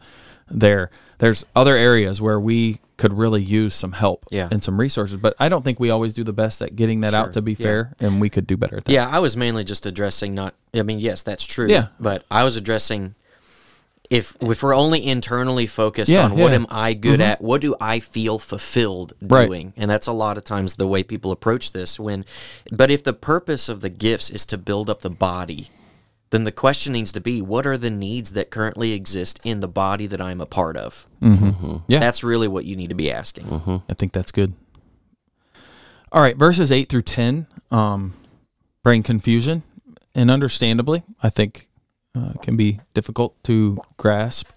there. 0.48 0.90
There's 1.18 1.44
other 1.54 1.76
areas 1.76 2.20
where 2.20 2.40
we 2.40 2.80
could 2.96 3.12
really 3.12 3.42
use 3.42 3.74
some 3.74 3.92
help 3.92 4.24
Yeah. 4.30 4.48
and 4.50 4.62
some 4.62 4.78
resources, 4.80 5.16
but 5.16 5.34
I 5.38 5.48
don't 5.48 5.62
think 5.62 5.78
we 5.78 5.90
always 5.90 6.12
do 6.12 6.24
the 6.24 6.32
best 6.32 6.60
at 6.60 6.76
getting 6.76 7.00
that 7.00 7.14
out 7.14 7.32
to 7.34 7.42
be 7.42 7.52
Yeah. 7.52 7.64
fair, 7.64 7.94
and 8.00 8.20
we 8.20 8.28
could 8.28 8.46
do 8.46 8.56
better 8.56 8.76
at 8.76 8.84
that. 8.84 8.92
Yeah, 8.92 9.08
I 9.08 9.20
was 9.20 9.36
mainly 9.36 9.64
just 9.64 9.86
addressing 9.86 10.34
not. 10.34 10.54
I 10.74 10.82
mean, 10.82 10.98
yes, 10.98 11.22
that's 11.22 11.46
true. 11.46 11.68
Yeah. 11.68 11.88
but 11.98 12.24
I 12.30 12.44
was 12.44 12.56
addressing 12.56 13.14
if 14.10 14.36
if 14.40 14.62
we're 14.62 14.74
only 14.74 15.06
internally 15.06 15.66
focused 15.66 16.10
Yeah, 16.10 16.24
on 16.24 16.32
what 16.32 16.50
yeah. 16.50 16.56
am 16.56 16.66
I 16.68 16.94
good 16.94 17.20
mm-hmm. 17.20 17.30
at, 17.30 17.40
what 17.40 17.60
do 17.60 17.76
I 17.80 18.00
feel 18.00 18.38
fulfilled 18.38 19.14
Right. 19.22 19.46
doing, 19.46 19.72
and 19.76 19.90
that's 19.90 20.08
a 20.08 20.12
lot 20.12 20.36
of 20.36 20.44
times 20.44 20.74
the 20.74 20.86
way 20.86 21.02
people 21.04 21.30
approach 21.30 21.72
this. 21.72 21.98
When, 21.98 22.24
but 22.72 22.90
if 22.90 23.04
the 23.04 23.12
purpose 23.12 23.68
of 23.68 23.80
the 23.80 23.88
gifts 23.90 24.28
is 24.28 24.44
to 24.46 24.58
build 24.58 24.90
up 24.90 25.02
the 25.02 25.10
body, 25.10 25.70
then 26.30 26.42
the 26.44 26.52
question 26.52 26.92
needs 26.92 27.12
to 27.12 27.20
be: 27.20 27.40
What 27.40 27.66
are 27.66 27.78
the 27.78 27.90
needs 27.90 28.32
that 28.32 28.50
currently 28.50 28.92
exist 28.92 29.38
in 29.44 29.60
the 29.60 29.68
body 29.68 30.06
that 30.08 30.20
I'm 30.20 30.40
a 30.40 30.46
part 30.46 30.76
of? 30.76 31.06
Mm-hmm. 31.22 31.48
Mm-hmm. 31.48 31.76
Yeah. 31.86 32.00
That's 32.00 32.24
really 32.24 32.48
what 32.48 32.64
you 32.64 32.74
need 32.74 32.88
to 32.88 32.96
be 32.96 33.12
asking. 33.12 33.82
I 33.88 33.94
think 33.94 34.12
that's 34.12 34.32
good. 34.32 34.54
All 36.12 36.20
right, 36.20 36.36
verses 36.36 36.72
8 36.72 36.88
through 36.88 37.02
10 37.02 37.46
um, 37.70 38.14
bring 38.82 39.04
confusion, 39.04 39.62
and 40.12 40.28
understandably, 40.28 41.04
I 41.22 41.30
think 41.30 41.68
uh, 42.14 42.32
can 42.42 42.56
be 42.56 42.80
difficult 42.94 43.42
to 43.44 43.80
grasp. 43.96 44.50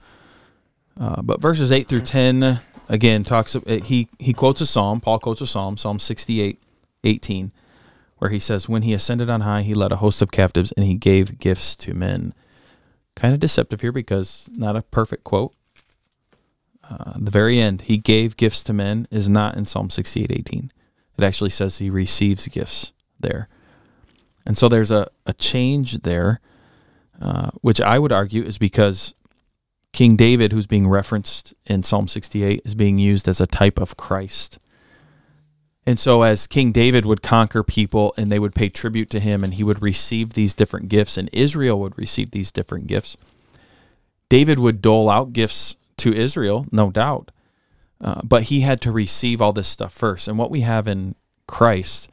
Uh, 0.99 1.21
but 1.21 1.41
verses 1.41 1.71
8 1.71 1.87
through 1.87 2.01
10, 2.01 2.59
again, 2.89 3.23
talks. 3.23 3.55
uh, 3.55 3.61
He, 3.83 4.09
he 4.19 4.33
quotes 4.33 4.61
a 4.61 4.65
psalm, 4.65 5.01
Paul 5.01 5.19
quotes 5.19 5.41
a 5.41 5.47
psalm, 5.47 5.77
Psalm 5.77 5.99
68, 5.99 6.59
18, 7.03 7.51
where 8.17 8.29
he 8.31 8.39
says, 8.39 8.69
When 8.69 8.83
he 8.83 8.93
ascended 8.93 9.29
on 9.29 9.41
high, 9.41 9.63
he 9.63 9.73
led 9.73 9.91
a 9.91 9.97
host 9.97 10.21
of 10.21 10.31
captives 10.31 10.71
and 10.73 10.85
he 10.85 10.93
gave 10.95 11.39
gifts 11.39 11.75
to 11.77 11.93
men. 11.93 12.33
Kind 13.15 13.33
of 13.33 13.39
deceptive 13.39 13.81
here 13.81 13.91
because 13.91 14.49
not 14.53 14.75
a 14.75 14.81
perfect 14.81 15.23
quote. 15.23 15.53
Uh, 16.89 17.13
the 17.15 17.31
very 17.31 17.59
end, 17.59 17.83
he 17.83 17.97
gave 17.97 18.35
gifts 18.37 18.63
to 18.63 18.73
men, 18.73 19.07
is 19.09 19.29
not 19.29 19.55
in 19.55 19.65
Psalm 19.65 19.89
68, 19.89 20.29
18. 20.31 20.71
It 21.17 21.23
actually 21.23 21.49
says 21.49 21.77
he 21.77 21.89
receives 21.89 22.47
gifts 22.47 22.91
there. 23.19 23.47
And 24.45 24.57
so 24.57 24.67
there's 24.67 24.91
a, 24.91 25.07
a 25.25 25.33
change 25.33 25.99
there, 25.99 26.41
uh, 27.23 27.51
which 27.61 27.79
I 27.79 27.99
would 27.99 28.11
argue 28.11 28.43
is 28.43 28.57
because 28.57 29.13
King 29.93 30.17
David, 30.17 30.51
who's 30.51 30.67
being 30.67 30.89
referenced 30.89 31.53
in 31.65 31.81
Psalm 31.81 32.09
68, 32.09 32.61
is 32.65 32.75
being 32.75 32.99
used 32.99 33.29
as 33.29 33.39
a 33.39 33.47
type 33.47 33.79
of 33.79 33.95
Christ. 33.95 34.59
And 35.85 35.97
so, 35.97 36.23
as 36.23 36.47
King 36.47 36.73
David 36.73 37.05
would 37.05 37.21
conquer 37.21 37.63
people 37.63 38.13
and 38.17 38.29
they 38.29 38.39
would 38.39 38.53
pay 38.53 38.67
tribute 38.67 39.09
to 39.11 39.21
him, 39.21 39.41
and 39.41 39.53
he 39.53 39.63
would 39.63 39.81
receive 39.81 40.33
these 40.33 40.53
different 40.53 40.89
gifts, 40.89 41.17
and 41.17 41.29
Israel 41.31 41.79
would 41.79 41.97
receive 41.97 42.31
these 42.31 42.51
different 42.51 42.87
gifts, 42.87 43.15
David 44.27 44.59
would 44.59 44.81
dole 44.81 45.09
out 45.09 45.31
gifts 45.31 45.77
to 45.97 46.13
Israel, 46.13 46.65
no 46.73 46.91
doubt. 46.91 47.31
Uh, 48.01 48.19
but 48.21 48.43
he 48.43 48.61
had 48.61 48.81
to 48.81 48.91
receive 48.91 49.41
all 49.41 49.53
this 49.53 49.69
stuff 49.69 49.93
first. 49.93 50.27
And 50.27 50.37
what 50.37 50.51
we 50.51 50.61
have 50.61 50.89
in 50.89 51.15
Christ 51.47 52.09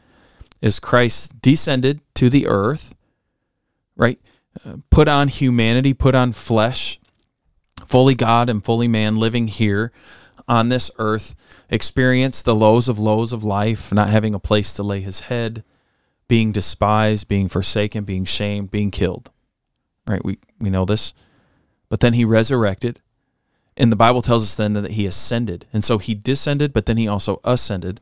is 0.63 0.79
Christ 0.79 1.43
descended 1.43 2.01
to 2.15 2.31
the 2.31 2.47
earth, 2.47 2.95
right? 3.97 4.21
Put 4.91 5.09
on 5.09 5.29
humanity, 5.29 5.95
put 5.95 6.15
on 6.15 6.33
flesh, 6.33 6.99
fully 7.87 8.15
God 8.15 8.49
and 8.49 8.65
fully 8.65 8.89
man, 8.89 9.17
living 9.17 9.47
here 9.47 9.93
on 10.49 10.69
this 10.69 10.91
earth, 10.99 11.35
experienced 11.71 12.45
the 12.45 12.55
lows 12.55 12.89
of 12.89 12.99
lows 12.99 13.33
of 13.33 13.45
life, 13.45 13.93
not 13.93 14.09
having 14.09 14.35
a 14.35 14.41
place 14.41 14.73
to 14.75 14.83
lay 14.83 15.01
his 15.01 15.21
head, 15.21 15.63
being 16.29 16.53
despised, 16.53 17.29
being 17.29 17.49
forsaken, 17.49 18.05
being 18.05 18.25
shamed, 18.25 18.71
being 18.71 18.91
killed. 18.91 19.31
Right? 20.07 20.25
We 20.25 20.39
we 20.59 20.71
know 20.71 20.85
this. 20.85 21.15
But 21.89 22.01
then 22.01 22.15
he 22.15 22.25
resurrected. 22.25 23.01
And 23.77 23.91
the 23.91 23.97
Bible 23.97 24.23
tells 24.23 24.43
us 24.43 24.57
then 24.57 24.75
that 24.75 24.93
he 24.93 25.07
ascended. 25.07 25.67
And 25.73 25.85
so 25.85 25.99
he 25.99 26.15
descended, 26.15 26.73
but 26.73 26.87
then 26.87 26.97
he 26.97 27.09
also 27.09 27.41
ascended. 27.45 28.01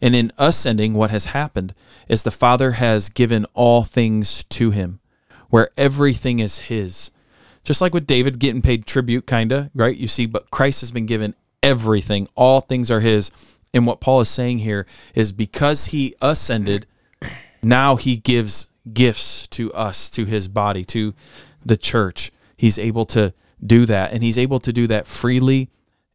And 0.00 0.16
in 0.16 0.32
ascending, 0.36 0.94
what 0.94 1.10
has 1.10 1.26
happened 1.26 1.74
is 2.08 2.22
the 2.22 2.30
Father 2.30 2.72
has 2.72 3.08
given 3.08 3.46
all 3.54 3.84
things 3.84 4.42
to 4.44 4.72
him, 4.72 4.98
where 5.52 5.68
everything 5.76 6.38
is 6.38 6.58
his. 6.60 7.10
Just 7.62 7.80
like 7.80 7.94
with 7.94 8.06
David 8.06 8.38
getting 8.38 8.62
paid 8.62 8.86
tribute, 8.86 9.26
kind 9.26 9.52
of, 9.52 9.70
right? 9.74 9.96
You 9.96 10.08
see, 10.08 10.26
but 10.26 10.50
Christ 10.50 10.80
has 10.80 10.90
been 10.90 11.06
given 11.06 11.34
everything. 11.62 12.26
All 12.34 12.60
things 12.60 12.90
are 12.90 13.00
his. 13.00 13.30
And 13.74 13.86
what 13.86 14.00
Paul 14.00 14.20
is 14.20 14.28
saying 14.28 14.58
here 14.58 14.86
is 15.14 15.30
because 15.30 15.86
he 15.86 16.14
ascended, 16.20 16.86
now 17.62 17.96
he 17.96 18.16
gives 18.16 18.68
gifts 18.92 19.46
to 19.48 19.72
us, 19.72 20.10
to 20.10 20.24
his 20.24 20.48
body, 20.48 20.84
to 20.86 21.14
the 21.64 21.76
church. 21.76 22.32
He's 22.56 22.78
able 22.78 23.04
to 23.06 23.32
do 23.64 23.86
that. 23.86 24.12
And 24.12 24.22
he's 24.22 24.38
able 24.38 24.58
to 24.60 24.72
do 24.72 24.86
that 24.88 25.06
freely. 25.06 25.70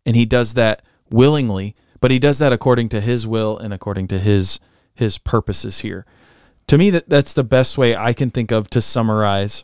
And 0.05 0.15
he 0.15 0.25
does 0.25 0.55
that 0.55 0.81
willingly 1.09 1.75
but 1.99 2.11
he 2.11 2.19
does 2.19 2.39
that 2.39 2.53
according 2.53 2.89
to 2.89 3.01
his 3.01 3.25
will 3.25 3.57
and 3.57 3.73
according 3.73 4.07
to 4.09 4.19
his 4.19 4.59
his 4.93 5.17
purposes 5.17 5.79
here. 5.79 6.05
To 6.67 6.77
me, 6.77 6.89
that 6.89 7.09
that's 7.09 7.33
the 7.33 7.43
best 7.43 7.77
way 7.77 7.95
I 7.95 8.13
can 8.13 8.29
think 8.29 8.51
of 8.51 8.69
to 8.71 8.81
summarize 8.81 9.63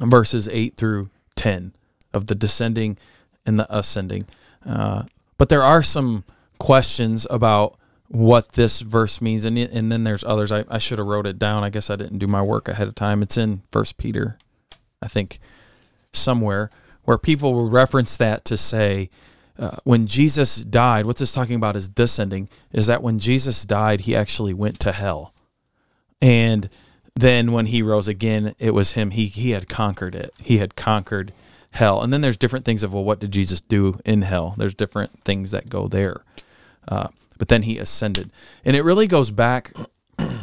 verses 0.00 0.48
eight 0.48 0.76
through 0.76 1.10
ten 1.36 1.74
of 2.12 2.26
the 2.26 2.34
descending 2.34 2.98
and 3.46 3.58
the 3.58 3.66
ascending. 3.76 4.26
Uh, 4.66 5.04
but 5.36 5.48
there 5.48 5.62
are 5.62 5.82
some 5.82 6.24
questions 6.58 7.26
about 7.30 7.78
what 8.08 8.52
this 8.52 8.80
verse 8.80 9.20
means, 9.20 9.44
and 9.44 9.56
and 9.56 9.92
then 9.92 10.04
there's 10.04 10.24
others. 10.24 10.50
I, 10.50 10.64
I 10.68 10.78
should 10.78 10.98
have 10.98 11.06
wrote 11.06 11.26
it 11.26 11.38
down. 11.38 11.62
I 11.62 11.70
guess 11.70 11.90
I 11.90 11.96
didn't 11.96 12.18
do 12.18 12.26
my 12.26 12.42
work 12.42 12.66
ahead 12.66 12.88
of 12.88 12.94
time. 12.94 13.22
It's 13.22 13.36
in 13.36 13.62
First 13.70 13.96
Peter, 13.96 14.38
I 15.00 15.08
think, 15.08 15.38
somewhere 16.12 16.70
where 17.04 17.18
people 17.18 17.54
will 17.54 17.70
reference 17.70 18.16
that 18.16 18.44
to 18.46 18.56
say 18.56 19.08
uh, 19.58 19.76
when 19.84 20.06
Jesus 20.06 20.64
died, 20.64 21.06
what 21.06 21.16
this 21.16 21.32
talking 21.32 21.56
about 21.56 21.76
is 21.76 21.88
descending, 21.88 22.48
is 22.72 22.86
that 22.86 23.02
when 23.02 23.18
Jesus 23.18 23.64
died, 23.64 24.00
he 24.00 24.16
actually 24.16 24.52
went 24.52 24.78
to 24.80 24.92
hell. 24.92 25.32
And 26.20 26.68
then 27.14 27.52
when 27.52 27.66
he 27.66 27.82
rose 27.82 28.08
again, 28.08 28.54
it 28.58 28.72
was 28.72 28.92
him. 28.92 29.10
He, 29.10 29.26
he 29.26 29.50
had 29.50 29.68
conquered 29.68 30.14
it. 30.14 30.32
He 30.38 30.58
had 30.58 30.76
conquered 30.76 31.32
hell. 31.72 32.02
And 32.02 32.12
then 32.12 32.20
there's 32.20 32.36
different 32.36 32.64
things 32.64 32.82
of, 32.82 32.92
well, 32.92 33.04
what 33.04 33.20
did 33.20 33.32
Jesus 33.32 33.60
do 33.60 33.98
in 34.04 34.22
hell? 34.22 34.54
There's 34.56 34.74
different 34.74 35.24
things 35.24 35.50
that 35.50 35.68
go 35.68 35.88
there. 35.88 36.22
Uh, 36.86 37.08
but 37.38 37.48
then 37.48 37.62
he 37.62 37.78
ascended. 37.78 38.30
And 38.64 38.74
it 38.76 38.84
really 38.84 39.06
goes 39.06 39.30
back 39.30 39.72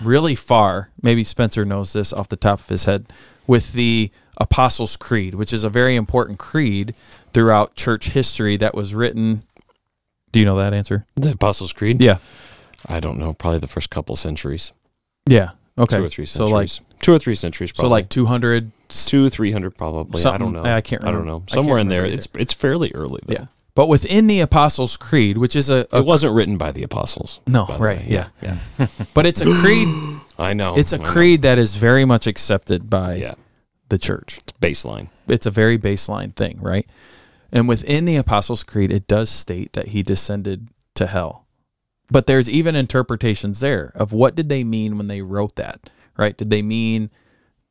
really 0.03 0.35
far. 0.35 0.89
Maybe 1.01 1.23
Spencer 1.23 1.65
knows 1.65 1.93
this 1.93 2.13
off 2.13 2.29
the 2.29 2.35
top 2.35 2.59
of 2.59 2.69
his 2.69 2.85
head 2.85 3.07
with 3.47 3.73
the 3.73 4.11
Apostles' 4.37 4.97
Creed, 4.97 5.35
which 5.35 5.53
is 5.53 5.63
a 5.63 5.69
very 5.69 5.95
important 5.95 6.39
creed 6.39 6.93
throughout 7.33 7.75
church 7.75 8.09
history 8.09 8.57
that 8.57 8.75
was 8.75 8.95
written. 8.95 9.43
Do 10.31 10.39
you 10.39 10.45
know 10.45 10.57
that 10.57 10.73
answer? 10.73 11.05
The 11.15 11.31
Apostles' 11.31 11.73
Creed? 11.73 12.01
Yeah. 12.01 12.17
I 12.85 12.99
don't 12.99 13.17
know. 13.17 13.33
Probably 13.33 13.59
the 13.59 13.67
first 13.67 13.89
couple 13.89 14.15
centuries. 14.15 14.71
Yeah. 15.25 15.51
Okay. 15.77 15.97
Two 15.97 16.05
or 16.05 16.09
three 16.09 16.25
centuries. 16.25 16.31
So 16.31 16.45
like 16.47 16.69
two 17.01 17.13
or 17.13 17.19
three 17.19 17.35
centuries. 17.35 17.71
Probably. 17.71 17.87
so 17.89 17.91
like 17.91 18.09
two 18.09 18.25
hundred. 18.25 18.71
two, 18.89 19.29
three 19.29 19.51
hundred, 19.51 19.71
probably. 19.71 20.23
I 20.23 20.37
don't 20.37 20.53
know. 20.53 20.63
I 20.63 20.81
can't 20.81 21.03
I 21.03 21.11
don't 21.11 21.25
know. 21.25 21.43
Somewhere 21.47 21.79
in 21.79 21.87
there. 21.89 22.03
remember 22.03 22.17
It's 22.17 22.27
it's 22.35 22.53
fairly 22.53 22.91
early. 22.93 23.21
Though. 23.25 23.33
Yeah. 23.33 23.45
But 23.75 23.87
within 23.89 24.27
the 24.27 24.39
Apostles' 24.39 24.95
Creed, 24.95 25.37
which 25.37 25.53
is 25.53 25.69
a, 25.69 25.85
a 25.91 25.99
It 25.99 26.05
wasn't 26.05 26.33
written 26.33 26.57
by 26.57 26.71
the 26.71 26.81
apostles. 26.83 27.41
no 27.45 27.65
right 27.77 27.97
way. 27.99 28.05
yeah, 28.07 28.29
Yeah. 28.41 28.57
but 29.13 29.25
it's 29.25 29.41
a 29.41 29.53
creed. 29.53 29.87
I 30.39 30.53
know. 30.53 30.77
It's 30.77 30.93
a 30.93 30.95
I 30.95 31.03
know. 31.03 31.09
creed 31.09 31.41
that 31.41 31.57
is 31.57 31.75
very 31.75 32.05
much 32.05 32.25
accepted 32.25 32.89
by 32.89 33.15
Yeah. 33.15 33.35
the 33.89 33.97
church. 33.97 34.37
It's 34.37 34.53
baseline. 34.61 35.09
It's 35.27 35.45
a 35.45 35.51
very 35.51 35.77
baseline 35.77 36.33
thing, 36.35 36.59
right? 36.61 36.87
And 37.51 37.67
within 37.67 38.05
the 38.05 38.15
Apostles' 38.15 38.63
Creed, 38.63 38.91
it 38.93 39.07
does 39.07 39.29
state 39.29 39.73
that 39.73 39.89
he 39.89 40.03
descended 40.03 40.69
to 40.95 41.07
hell. 41.07 41.44
But 42.09 42.27
there's 42.27 42.49
even 42.49 42.75
interpretations 42.75 43.59
there 43.59 43.91
of 43.95 44.13
what 44.13 44.35
did 44.35 44.49
they 44.49 44.63
mean 44.63 44.97
when 44.97 45.07
they 45.07 45.21
wrote 45.21 45.55
that, 45.55 45.89
right? 46.17 46.37
Did 46.37 46.49
they 46.49 46.61
mean 46.61 47.09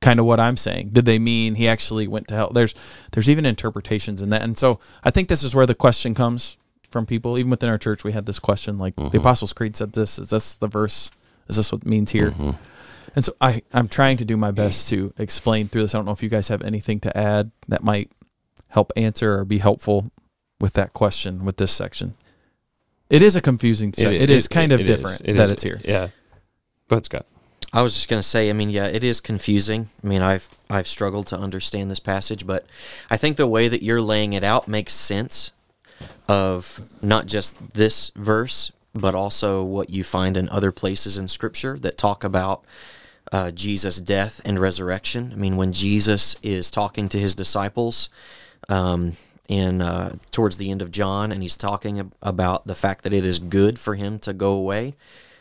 kind 0.01 0.19
of 0.21 0.27
what 0.27 0.41
I'm 0.41 0.57
saying? 0.57 0.91
Did 0.93 1.07
they 1.07 1.19
mean 1.19 1.55
he 1.55 1.69
actually 1.69 2.09
went 2.09 2.29
to 2.29 2.35
hell? 2.35 2.51
There's 2.53 2.75
there's 3.13 3.31
even 3.31 3.47
interpretations 3.47 4.23
in 4.23 4.31
that. 4.31 4.43
And 4.43 4.59
so 4.59 4.81
I 5.05 5.11
think 5.11 5.29
this 5.29 5.43
is 5.43 5.55
where 5.55 5.67
the 5.67 5.75
question 5.75 6.15
comes 6.15 6.57
from 6.91 7.07
people. 7.07 7.39
Even 7.39 7.51
within 7.51 7.71
our 7.71 7.79
church, 7.79 8.05
we 8.05 8.13
had 8.13 8.27
this 8.27 8.39
question 8.39 8.77
like 8.77 8.97
the 8.97 9.03
mm-hmm. 9.03 9.17
Apostles' 9.19 9.53
Creed 9.53 9.77
said 9.77 9.93
this. 9.93 10.19
Is 10.19 10.31
this 10.31 10.55
the 10.55 10.69
verse? 10.69 11.11
Is 11.49 11.57
this 11.57 11.73
what 11.73 11.83
it 11.83 11.89
means 11.89 12.11
here? 12.11 12.31
Mm-hmm. 12.31 12.51
And 13.15 13.25
so 13.25 13.33
I, 13.41 13.63
I'm 13.73 13.89
trying 13.89 14.17
to 14.17 14.25
do 14.25 14.37
my 14.37 14.51
best 14.51 14.89
to 14.89 15.13
explain 15.19 15.69
through 15.69 15.83
this. 15.83 15.95
I 15.95 15.99
don't 15.99 16.05
know 16.05 16.13
if 16.13 16.23
you 16.23 16.29
guys 16.29 16.49
have 16.49 16.63
anything 16.63 16.99
to 17.01 17.17
add 17.17 17.53
that 17.69 17.85
might 17.85 18.11
help 18.69 18.93
answer 18.97 19.39
or 19.39 19.45
be 19.45 19.59
helpful 19.59 20.11
with 20.61 20.73
that 20.73 20.93
question 20.93 21.45
with 21.45 21.57
this 21.59 21.71
section. 21.71 22.15
It 23.11 23.23
is 23.23 23.37
a 23.37 23.41
confusing 23.41 23.93
se- 23.93 24.17
it 24.19 24.31
is 24.31 24.49
kind 24.49 24.73
of 24.73 24.81
it 24.81 24.85
different 24.85 25.21
It 25.25 25.35
that 25.35 25.45
is. 25.45 25.53
it's 25.53 25.63
here. 25.63 25.81
Yeah. 25.85 26.09
But 26.89 26.97
ahead, 26.97 27.05
Scott. 27.05 27.27
I 27.73 27.83
was 27.83 27.95
just 27.95 28.09
going 28.09 28.21
to 28.23 28.27
say, 28.29 28.51
I 28.51 28.53
mean, 28.53 28.71
yeah, 28.71 28.87
it 28.87 29.03
is 29.03 29.21
confusing. 29.21 29.89
I 30.03 30.07
mean, 30.07 30.23
I've 30.23 30.49
I've 30.71 30.87
struggled 30.87 31.27
to 31.29 31.39
understand 31.39 31.91
this 31.91 32.01
passage, 32.01 32.47
but 32.47 32.67
I 33.11 33.17
think 33.17 33.37
the 33.37 33.49
way 33.49 33.69
that 33.69 33.83
you're 33.83 34.01
laying 34.01 34.33
it 34.33 34.45
out 34.45 34.69
makes 34.69 34.93
sense 34.93 35.51
of 36.29 36.81
not 37.03 37.27
just 37.27 37.75
this 37.75 38.11
verse, 38.15 38.71
but 38.95 39.15
also 39.15 39.63
what 39.63 39.91
you 39.91 40.05
find 40.05 40.37
in 40.37 40.49
other 40.51 40.71
places 40.73 41.19
in 41.19 41.27
Scripture 41.27 41.77
that 41.81 41.99
talk 41.99 42.23
about 42.23 42.65
uh, 43.33 43.51
Jesus' 43.51 44.01
death 44.01 44.41
and 44.45 44.59
resurrection. 44.61 45.31
I 45.33 45.37
mean, 45.37 45.57
when 45.57 45.73
Jesus 45.73 46.37
is 46.43 46.71
talking 46.71 47.09
to 47.09 47.19
his 47.19 47.35
disciples 47.35 48.09
um, 48.69 49.15
in 49.49 49.83
uh, 49.83 50.17
towards 50.31 50.57
the 50.57 50.71
end 50.71 50.83
of 50.83 50.91
John, 50.91 51.31
and 51.31 51.43
he's 51.43 51.57
talking 51.57 51.99
ab- 51.99 52.15
about 52.23 52.67
the 52.67 52.75
fact 52.75 53.05
that 53.05 53.13
it 53.13 53.25
is 53.25 53.39
good 53.39 53.79
for 53.79 53.95
him 53.95 54.19
to 54.21 54.33
go 54.33 54.53
away. 54.53 54.95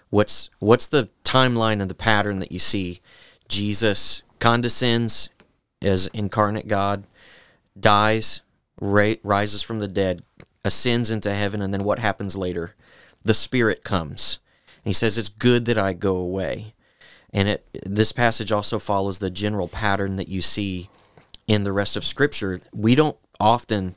What's 0.10 0.50
what's 0.60 0.88
the 0.88 1.10
timeline 1.24 1.82
and 1.82 1.90
the 1.90 1.96
pattern 1.96 2.40
that 2.40 2.52
you 2.52 2.60
see? 2.60 3.02
Jesus 3.48 4.24
condescends 4.40 5.30
as 5.82 6.08
incarnate 6.08 6.68
God, 6.68 7.06
dies, 7.80 8.42
ra- 8.80 9.14
rises 9.24 9.62
from 9.62 9.80
the 9.80 9.88
dead, 9.88 10.24
ascends 10.64 11.10
into 11.10 11.34
heaven, 11.34 11.62
and 11.62 11.74
then 11.74 11.84
what 11.84 12.00
happens 12.00 12.36
later? 12.36 12.76
The 13.24 13.34
Spirit 13.34 13.84
comes. 13.84 14.40
And 14.84 14.90
he 14.90 14.94
says, 14.94 15.18
It's 15.18 15.30
good 15.30 15.66
that 15.66 15.78
I 15.78 15.94
go 15.94 16.16
away. 16.16 16.74
And 17.32 17.50
it, 17.50 17.68
this 17.86 18.12
passage 18.12 18.52
also 18.52 18.80
follows 18.80 19.20
the 19.20 19.30
general 19.30 19.68
pattern 19.68 20.18
that 20.18 20.28
you 20.28 20.42
see 20.42 20.90
in 21.48 21.64
the 21.64 21.74
rest 21.74 21.98
of 21.98 22.06
Scripture. 22.06 22.60
We 22.74 22.96
don't 22.96 23.18
often 23.40 23.96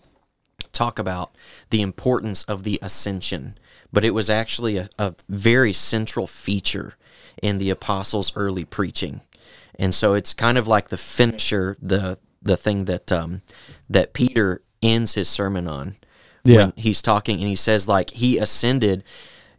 talk 0.72 0.98
about 0.98 1.32
the 1.70 1.80
importance 1.82 2.42
of 2.44 2.62
the 2.62 2.78
ascension, 2.82 3.56
but 3.92 4.04
it 4.04 4.14
was 4.14 4.28
actually 4.28 4.76
a, 4.76 4.88
a 4.98 5.14
very 5.28 5.72
central 5.72 6.26
feature 6.26 6.94
in 7.42 7.58
the 7.58 7.70
apostles' 7.70 8.32
early 8.36 8.64
preaching. 8.64 9.20
And 9.78 9.94
so 9.94 10.14
it's 10.14 10.34
kind 10.34 10.56
of 10.58 10.66
like 10.68 10.88
the 10.88 10.96
finisher, 10.96 11.76
the 11.80 12.18
the 12.42 12.56
thing 12.56 12.84
that 12.84 13.10
um, 13.10 13.42
that 13.90 14.12
Peter 14.12 14.62
ends 14.82 15.14
his 15.14 15.28
sermon 15.28 15.66
on 15.66 15.96
Yeah. 16.44 16.56
when 16.56 16.72
he's 16.76 17.02
talking 17.02 17.38
and 17.40 17.48
he 17.48 17.56
says 17.56 17.88
like 17.88 18.10
he 18.10 18.38
ascended. 18.38 19.02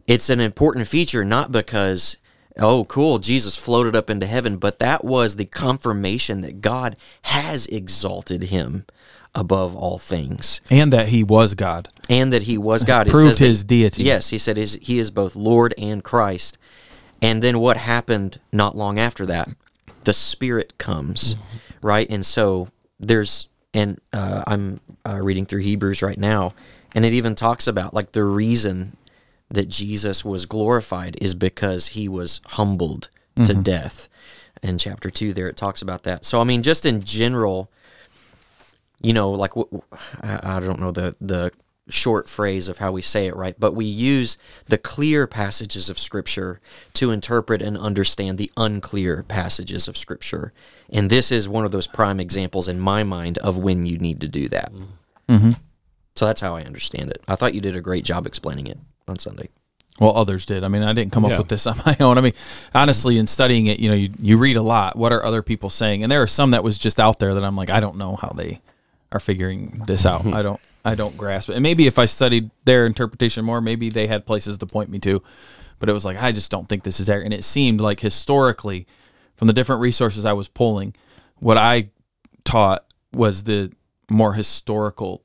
It's 0.06 0.30
an 0.30 0.40
important 0.40 0.88
feature 0.88 1.24
not 1.24 1.52
because 1.52 2.16
oh 2.58 2.84
cool 2.84 3.18
Jesus 3.18 3.56
floated 3.56 3.94
up 3.94 4.08
into 4.10 4.26
heaven, 4.26 4.56
but 4.56 4.78
that 4.78 5.04
was 5.04 5.36
the 5.36 5.44
confirmation 5.44 6.40
that 6.40 6.60
God 6.60 6.96
has 7.22 7.66
exalted 7.66 8.44
him 8.44 8.86
above 9.38 9.74
all 9.76 9.98
things 9.98 10.60
And 10.70 10.92
that 10.92 11.08
he 11.08 11.22
was 11.22 11.54
God. 11.54 11.88
and 12.10 12.32
that 12.32 12.42
he 12.42 12.58
was 12.58 12.82
God. 12.84 13.06
It 13.06 13.12
Proved 13.12 13.28
says 13.36 13.38
that- 13.38 13.44
his 13.46 13.64
deity. 13.64 14.02
Yes, 14.02 14.30
he 14.30 14.38
said 14.38 14.56
his, 14.56 14.74
he 14.82 14.98
is 14.98 15.10
both 15.10 15.36
Lord 15.36 15.72
and 15.78 16.02
Christ. 16.02 16.58
And 17.22 17.42
then 17.42 17.58
what 17.60 17.76
happened 17.76 18.40
not 18.52 18.76
long 18.76 18.98
after 18.98 19.24
that? 19.26 19.48
The 20.04 20.12
Spirit 20.12 20.76
comes, 20.78 21.36
right? 21.82 22.08
And 22.10 22.24
so 22.26 22.68
there's, 22.98 23.48
and 23.74 23.98
uh, 24.12 24.42
I'm 24.46 24.80
uh, 25.06 25.18
reading 25.20 25.44
through 25.46 25.62
Hebrews 25.62 26.02
right 26.02 26.18
now, 26.18 26.52
and 26.94 27.04
it 27.04 27.12
even 27.12 27.34
talks 27.34 27.66
about 27.66 27.92
like 27.94 28.12
the 28.12 28.24
reason 28.24 28.96
that 29.50 29.68
Jesus 29.68 30.24
was 30.24 30.46
glorified 30.46 31.16
is 31.20 31.34
because 31.34 31.88
he 31.88 32.08
was 32.08 32.40
humbled 32.46 33.08
to 33.44 33.54
death. 33.54 34.08
In 34.62 34.78
chapter 34.78 35.10
two, 35.10 35.32
there 35.32 35.48
it 35.48 35.56
talks 35.56 35.80
about 35.82 36.02
that. 36.04 36.24
So 36.24 36.40
I 36.40 36.44
mean, 36.44 36.62
just 36.62 36.84
in 36.86 37.02
general, 37.02 37.70
you 39.02 39.12
know, 39.12 39.30
like 39.30 39.52
wh- 39.54 39.72
wh- 39.74 40.24
I 40.24 40.56
I 40.56 40.60
don't 40.60 40.80
know 40.80 40.90
the 40.90 41.14
the 41.20 41.52
short 41.90 42.28
phrase 42.28 42.68
of 42.68 42.78
how 42.78 42.92
we 42.92 43.00
say 43.00 43.26
it 43.26 43.34
right, 43.34 43.54
but 43.58 43.74
we 43.74 43.86
use 43.86 44.36
the 44.66 44.76
clear 44.76 45.26
passages 45.26 45.88
of 45.88 45.98
Scripture 45.98 46.60
to 46.92 47.10
interpret 47.10 47.62
and 47.62 47.78
understand 47.78 48.36
the 48.36 48.50
unclear 48.58 49.24
passages 49.26 49.88
of 49.88 49.96
Scripture, 49.96 50.52
and 50.90 51.08
this 51.10 51.32
is 51.32 51.48
one 51.48 51.64
of 51.64 51.70
those 51.70 51.86
prime 51.86 52.20
examples 52.20 52.68
in 52.68 52.78
my 52.78 53.02
mind 53.04 53.38
of 53.38 53.56
when 53.56 53.86
you 53.86 53.96
need 53.98 54.20
to 54.20 54.28
do 54.28 54.48
that. 54.50 54.70
Mm-hmm. 55.28 55.50
So 56.14 56.26
that's 56.26 56.40
how 56.40 56.56
I 56.56 56.62
understand 56.62 57.10
it. 57.10 57.22
I 57.28 57.36
thought 57.36 57.54
you 57.54 57.60
did 57.60 57.76
a 57.76 57.80
great 57.80 58.04
job 58.04 58.26
explaining 58.26 58.66
it 58.66 58.78
on 59.06 59.18
Sunday. 59.18 59.48
Well, 60.00 60.16
others 60.16 60.46
did. 60.46 60.62
I 60.64 60.68
mean, 60.68 60.82
I 60.82 60.92
didn't 60.92 61.12
come 61.12 61.24
up 61.24 61.30
Yeah. 61.32 61.38
with 61.38 61.48
this 61.48 61.66
on 61.66 61.76
my 61.86 61.96
own. 62.00 62.18
I 62.18 62.20
mean, 62.20 62.32
honestly, 62.74 63.18
in 63.18 63.26
studying 63.26 63.66
it, 63.66 63.78
you 63.80 63.88
know, 63.88 63.94
you, 63.94 64.10
you 64.20 64.36
read 64.38 64.56
a 64.56 64.62
lot. 64.62 64.96
What 64.96 65.12
are 65.12 65.24
other 65.24 65.42
people 65.42 65.70
saying? 65.70 66.02
And 66.02 66.10
there 66.12 66.22
are 66.22 66.26
some 66.26 66.50
that 66.52 66.62
was 66.62 66.76
just 66.78 67.00
out 67.00 67.18
there 67.18 67.34
that 67.34 67.44
I'm 67.44 67.56
like, 67.56 67.70
I 67.70 67.80
don't 67.80 67.96
know 67.96 68.16
how 68.16 68.28
they 68.36 68.60
are 69.12 69.20
figuring 69.20 69.82
this 69.86 70.04
out. 70.04 70.22
Hmm. 70.22 70.34
I 70.34 70.42
don't, 70.42 70.60
I 70.84 70.94
don't 70.94 71.16
grasp 71.16 71.48
it. 71.50 71.54
And 71.54 71.62
maybe 71.62 71.86
if 71.86 71.98
I 71.98 72.04
studied 72.04 72.50
their 72.64 72.84
interpretation 72.86 73.44
more, 73.44 73.60
maybe 73.60 73.88
they 73.90 74.06
had 74.06 74.26
places 74.26 74.58
to 74.58 74.66
point 74.66 74.90
me 74.90 74.98
to. 75.00 75.22
but 75.78 75.88
it 75.88 75.92
was 75.92 76.04
like 76.04 76.16
I 76.20 76.32
just 76.32 76.50
don't 76.50 76.68
think 76.68 76.82
this 76.82 76.98
is 77.00 77.06
there. 77.06 77.20
And 77.22 77.32
it 77.32 77.44
seemed 77.44 77.80
like 77.80 78.00
historically, 78.00 78.86
from 79.36 79.46
the 79.46 79.52
different 79.54 79.80
resources 79.80 80.24
I 80.24 80.32
was 80.32 80.48
pulling, 80.48 80.94
what 81.36 81.56
I 81.56 81.90
taught 82.44 82.84
was 83.12 83.44
the 83.44 83.70
more 84.10 84.32
historical 84.34 85.22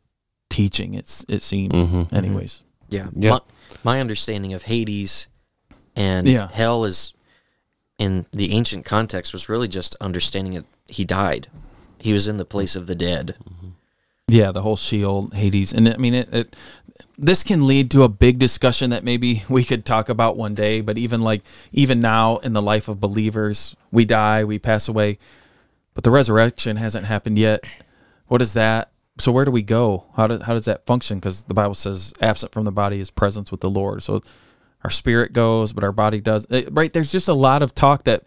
teaching. 0.50 0.94
It's 0.94 1.26
it 1.28 1.42
seemed, 1.42 1.74
Mhm. 1.74 2.14
anyways. 2.14 2.62
Yeah. 2.90 3.08
Yeah. 3.16 3.32
My, 3.32 3.40
my 3.84 4.00
understanding 4.00 4.54
of 4.54 4.64
Hades 4.64 5.28
and 5.96 6.28
Yeah. 6.28 6.50
hell 6.52 6.86
is 6.86 7.14
in 7.98 8.26
the 8.32 8.52
ancient 8.54 8.86
context 8.86 9.34
was 9.34 9.50
really 9.50 9.68
just 9.68 9.96
understanding 10.00 10.54
that 10.54 10.66
he 10.88 11.04
died. 11.06 11.48
He 12.00 12.14
was 12.14 12.28
in 12.28 12.38
the 12.38 12.46
place 12.46 12.76
of 12.76 12.86
the 12.86 12.96
dead. 12.96 13.36
Mm-hmm. 13.50 13.70
Yeah, 14.34 14.52
the 14.52 14.64
whole 14.64 14.78
Sheol, 14.78 15.30
Hades, 15.30 15.74
and 15.74 15.88
I 15.88 15.98
mean 15.98 16.16
it, 16.16 16.34
it. 16.34 16.56
This 17.20 17.44
can 17.44 17.68
lead 17.68 17.92
to 17.92 18.02
a 18.02 18.10
big 18.10 18.40
discussion 18.40 18.90
that 18.90 19.04
maybe 19.04 19.44
we 19.50 19.64
could 19.64 19.86
talk 19.86 20.10
about 20.10 20.38
one 20.38 20.56
day. 20.56 20.82
But 20.82 20.98
even 20.98 21.22
like 21.22 21.44
even 21.72 22.00
now 22.00 22.38
in 22.38 22.54
the 22.54 22.62
life 22.62 22.88
of 22.88 23.00
believers, 23.00 23.76
we 23.92 24.06
die, 24.06 24.44
we 24.44 24.58
pass 24.58 24.88
away, 24.88 25.20
but 25.94 26.04
the 26.04 26.10
resurrection 26.10 26.78
hasn't 26.78 27.06
happened 27.06 27.38
yet. 27.38 27.64
What 28.26 28.42
is 28.42 28.54
that? 28.54 28.92
So 29.20 29.32
where 29.32 29.46
do 29.46 29.52
we 29.52 29.62
go? 29.62 30.06
How 30.16 30.26
does 30.26 30.42
how 30.42 30.54
does 30.54 30.66
that 30.66 30.88
function? 30.88 31.20
Because 31.20 31.44
the 31.44 31.54
Bible 31.54 31.76
says, 31.76 32.16
"Absent 32.20 32.54
from 32.54 32.66
the 32.66 32.72
body 32.72 33.00
is 33.00 33.12
presence 33.12 33.52
with 33.52 33.62
the 33.62 33.70
Lord." 33.70 34.02
So 34.02 34.24
our 34.84 34.90
spirit 34.90 35.32
goes, 35.32 35.74
but 35.74 35.84
our 35.84 35.92
body 35.92 36.22
does. 36.22 36.48
Right? 36.72 36.92
There's 36.92 37.12
just 37.12 37.28
a 37.28 37.36
lot 37.36 37.62
of 37.62 37.76
talk 37.76 38.06
that 38.06 38.24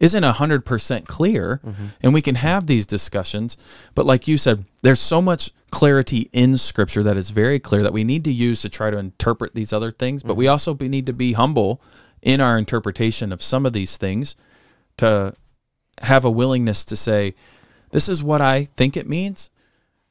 isn't 0.00 0.22
hundred 0.22 0.64
percent 0.64 1.08
clear, 1.08 1.60
mm-hmm. 1.64 1.86
and 2.02 2.14
we 2.14 2.22
can 2.22 2.36
have 2.36 2.66
these 2.66 2.86
discussions. 2.86 3.56
But 3.94 4.06
like 4.06 4.28
you 4.28 4.38
said, 4.38 4.64
there's 4.82 5.00
so 5.00 5.20
much 5.20 5.50
clarity 5.70 6.30
in 6.32 6.56
Scripture 6.56 7.02
that 7.02 7.16
is 7.16 7.30
very 7.30 7.58
clear 7.58 7.82
that 7.82 7.92
we 7.92 8.04
need 8.04 8.24
to 8.24 8.32
use 8.32 8.62
to 8.62 8.68
try 8.68 8.90
to 8.90 8.98
interpret 8.98 9.54
these 9.54 9.72
other 9.72 9.90
things. 9.90 10.22
But 10.22 10.36
we 10.36 10.44
mm-hmm. 10.44 10.52
also 10.52 10.74
be, 10.74 10.88
need 10.88 11.06
to 11.06 11.12
be 11.12 11.32
humble 11.32 11.82
in 12.22 12.40
our 12.40 12.58
interpretation 12.58 13.32
of 13.32 13.42
some 13.42 13.66
of 13.66 13.72
these 13.72 13.96
things 13.96 14.36
to 14.98 15.34
have 16.02 16.24
a 16.24 16.30
willingness 16.30 16.84
to 16.86 16.96
say, 16.96 17.34
"This 17.90 18.08
is 18.08 18.22
what 18.22 18.40
I 18.40 18.64
think 18.64 18.96
it 18.96 19.08
means," 19.08 19.50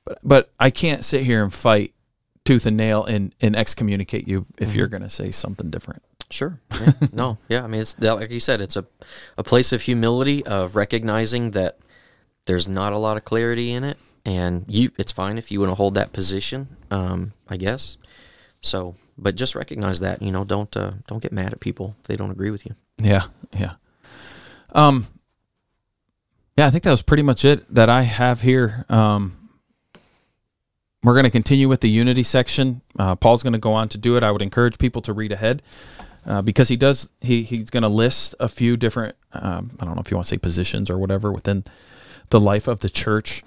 but 0.04 0.20
but 0.22 0.52
I 0.60 0.70
can't 0.70 1.06
sit 1.06 1.24
here 1.24 1.44
and 1.44 1.54
fight 1.54 1.94
tooth 2.48 2.66
and 2.66 2.78
nail 2.78 3.04
and, 3.04 3.36
and 3.42 3.58
excommunicate 3.58 4.26
you 4.26 4.46
if 4.58 4.74
you're 4.74 4.88
mm-hmm. 4.88 4.92
going 4.92 5.04
to 5.04 5.10
say 5.10 5.32
something 5.32 5.70
different. 5.70 6.02
Sure. 6.30 6.60
Yeah. 6.80 6.92
no. 7.14 7.38
Yeah. 7.50 7.64
I 7.64 7.68
mean, 7.68 7.82
it's 7.82 8.00
like 8.00 8.32
you 8.32 8.40
said, 8.40 8.62
it's 8.62 8.76
a 8.76 8.86
a 9.38 9.44
place 9.44 9.72
of 9.72 9.82
humility 9.82 10.46
of 10.46 10.76
recognizing 10.76 11.52
that 11.52 11.78
there's 12.46 12.68
not 12.68 12.94
a 12.94 12.98
lot 12.98 13.18
of 13.18 13.26
clarity 13.26 13.72
in 13.72 13.84
it, 13.84 13.98
and 14.26 14.66
you 14.68 14.92
it's 14.98 15.12
fine 15.12 15.38
if 15.38 15.52
you 15.52 15.60
want 15.60 15.72
to 15.72 15.76
hold 15.76 15.94
that 15.94 16.14
position. 16.14 16.68
Um, 16.92 17.34
I 17.48 17.58
guess. 17.58 17.98
So, 18.62 18.96
but 19.18 19.36
just 19.36 19.56
recognize 19.56 20.00
that. 20.02 20.22
You 20.22 20.32
know, 20.32 20.44
don't 20.44 20.76
uh, 20.76 20.94
don't 21.08 21.22
get 21.22 21.32
mad 21.32 21.54
at 21.54 21.60
people 21.60 21.96
if 22.00 22.08
they 22.08 22.16
don't 22.16 22.32
agree 22.32 22.52
with 22.52 22.66
you. 22.66 22.76
Yeah, 23.02 23.24
yeah. 23.58 23.74
Um, 24.74 25.06
yeah, 26.58 26.68
I 26.68 26.72
think 26.72 26.84
that 26.84 26.92
was 26.92 27.04
pretty 27.04 27.24
much 27.24 27.46
it 27.46 27.74
that 27.74 27.90
I 27.90 28.02
have 28.02 28.42
here. 28.42 28.86
Um, 28.90 29.50
we're 31.04 31.14
going 31.14 31.26
to 31.26 31.30
continue 31.30 31.70
with 31.70 31.82
the 31.82 31.90
unity 31.90 32.24
section. 32.24 32.82
Uh, 32.98 33.16
Paul's 33.16 33.44
going 33.44 33.54
to 33.54 33.60
go 33.60 33.74
on 33.74 33.88
to 33.90 33.98
do 33.98 34.18
it. 34.18 34.24
I 34.24 34.32
would 34.32 34.42
encourage 34.42 34.78
people 34.78 35.02
to 35.04 35.14
read 35.14 35.32
ahead 35.32 35.62
uh, 36.28 36.42
because 36.42 36.68
he 36.68 36.76
does. 36.76 37.10
He 37.22 37.44
he's 37.44 37.70
going 37.70 37.84
to 37.84 37.90
list 37.90 38.36
a 38.40 38.50
few 38.50 38.78
different. 38.78 39.16
Um, 39.34 39.72
I 39.80 39.86
don't 39.86 39.96
know 39.96 40.02
if 40.02 40.12
you 40.12 40.18
want 40.18 40.26
to 40.26 40.30
say 40.30 40.38
positions 40.38 40.90
or 40.90 40.98
whatever 40.98 41.32
within 41.32 41.64
the 42.30 42.40
life 42.40 42.68
of 42.68 42.82
the 42.82 42.90
church. 42.90 43.44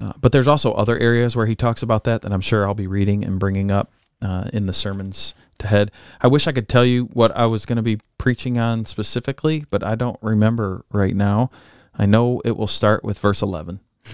Uh, 0.00 0.12
but 0.20 0.32
there's 0.32 0.48
also 0.48 0.72
other 0.72 0.98
areas 0.98 1.36
where 1.36 1.46
he 1.46 1.54
talks 1.54 1.82
about 1.82 2.04
that 2.04 2.22
that 2.22 2.32
I'm 2.32 2.40
sure 2.40 2.66
I'll 2.66 2.74
be 2.74 2.86
reading 2.86 3.24
and 3.24 3.38
bringing 3.38 3.70
up 3.70 3.92
uh, 4.20 4.48
in 4.52 4.66
the 4.66 4.72
sermons 4.72 5.34
to 5.58 5.66
head. 5.66 5.90
I 6.20 6.28
wish 6.28 6.46
I 6.46 6.52
could 6.52 6.68
tell 6.68 6.84
you 6.84 7.04
what 7.12 7.36
I 7.36 7.46
was 7.46 7.66
going 7.66 7.76
to 7.76 7.82
be 7.82 8.00
preaching 8.18 8.58
on 8.58 8.84
specifically, 8.84 9.64
but 9.70 9.82
I 9.82 9.94
don't 9.94 10.18
remember 10.22 10.84
right 10.90 11.14
now. 11.14 11.50
I 11.96 12.06
know 12.06 12.40
it 12.44 12.56
will 12.56 12.66
start 12.66 13.04
with 13.04 13.18
verse 13.18 13.42
11, 13.42 13.80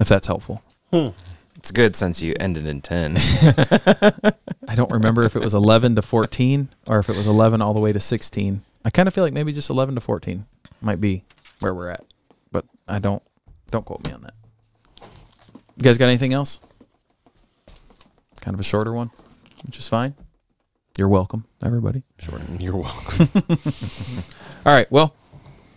if 0.00 0.08
that's 0.08 0.26
helpful. 0.26 0.62
It's 1.66 1.72
good 1.72 1.96
since 1.96 2.22
you 2.22 2.32
ended 2.38 2.64
in 2.64 2.80
10. 2.80 3.16
I 4.68 4.76
don't 4.76 4.92
remember 4.92 5.24
if 5.24 5.34
it 5.34 5.42
was 5.42 5.52
11 5.52 5.96
to 5.96 6.02
14 6.02 6.68
or 6.86 7.00
if 7.00 7.08
it 7.08 7.16
was 7.16 7.26
11 7.26 7.60
all 7.60 7.74
the 7.74 7.80
way 7.80 7.92
to 7.92 7.98
16. 7.98 8.62
I 8.84 8.90
kind 8.90 9.08
of 9.08 9.12
feel 9.12 9.24
like 9.24 9.32
maybe 9.32 9.52
just 9.52 9.68
11 9.68 9.96
to 9.96 10.00
14 10.00 10.46
might 10.80 11.00
be 11.00 11.24
where 11.58 11.74
we're 11.74 11.90
at, 11.90 12.04
but 12.52 12.66
I 12.86 13.00
don't 13.00 13.20
don't 13.72 13.84
quote 13.84 14.06
me 14.06 14.12
on 14.12 14.20
that. 14.20 14.34
You 15.76 15.82
guys 15.82 15.98
got 15.98 16.06
anything 16.06 16.32
else? 16.32 16.60
Kind 18.40 18.54
of 18.54 18.60
a 18.60 18.62
shorter 18.62 18.92
one, 18.92 19.10
which 19.64 19.76
is 19.76 19.88
fine. 19.88 20.14
You're 20.96 21.08
welcome, 21.08 21.46
everybody. 21.64 22.04
Short. 22.20 22.42
You're 22.60 22.76
welcome. 22.76 23.26
All 24.64 24.72
right. 24.72 24.88
Well, 24.92 25.16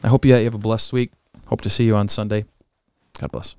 I 0.04 0.08
hope 0.08 0.24
you, 0.24 0.38
you 0.38 0.44
have 0.44 0.54
a 0.54 0.60
blessed 0.60 0.94
week. 0.94 1.14
Hope 1.48 1.62
to 1.62 1.70
see 1.72 1.86
you 1.86 1.96
on 1.96 2.10
Sunday. 2.10 2.46
God 3.18 3.32
bless. 3.32 3.56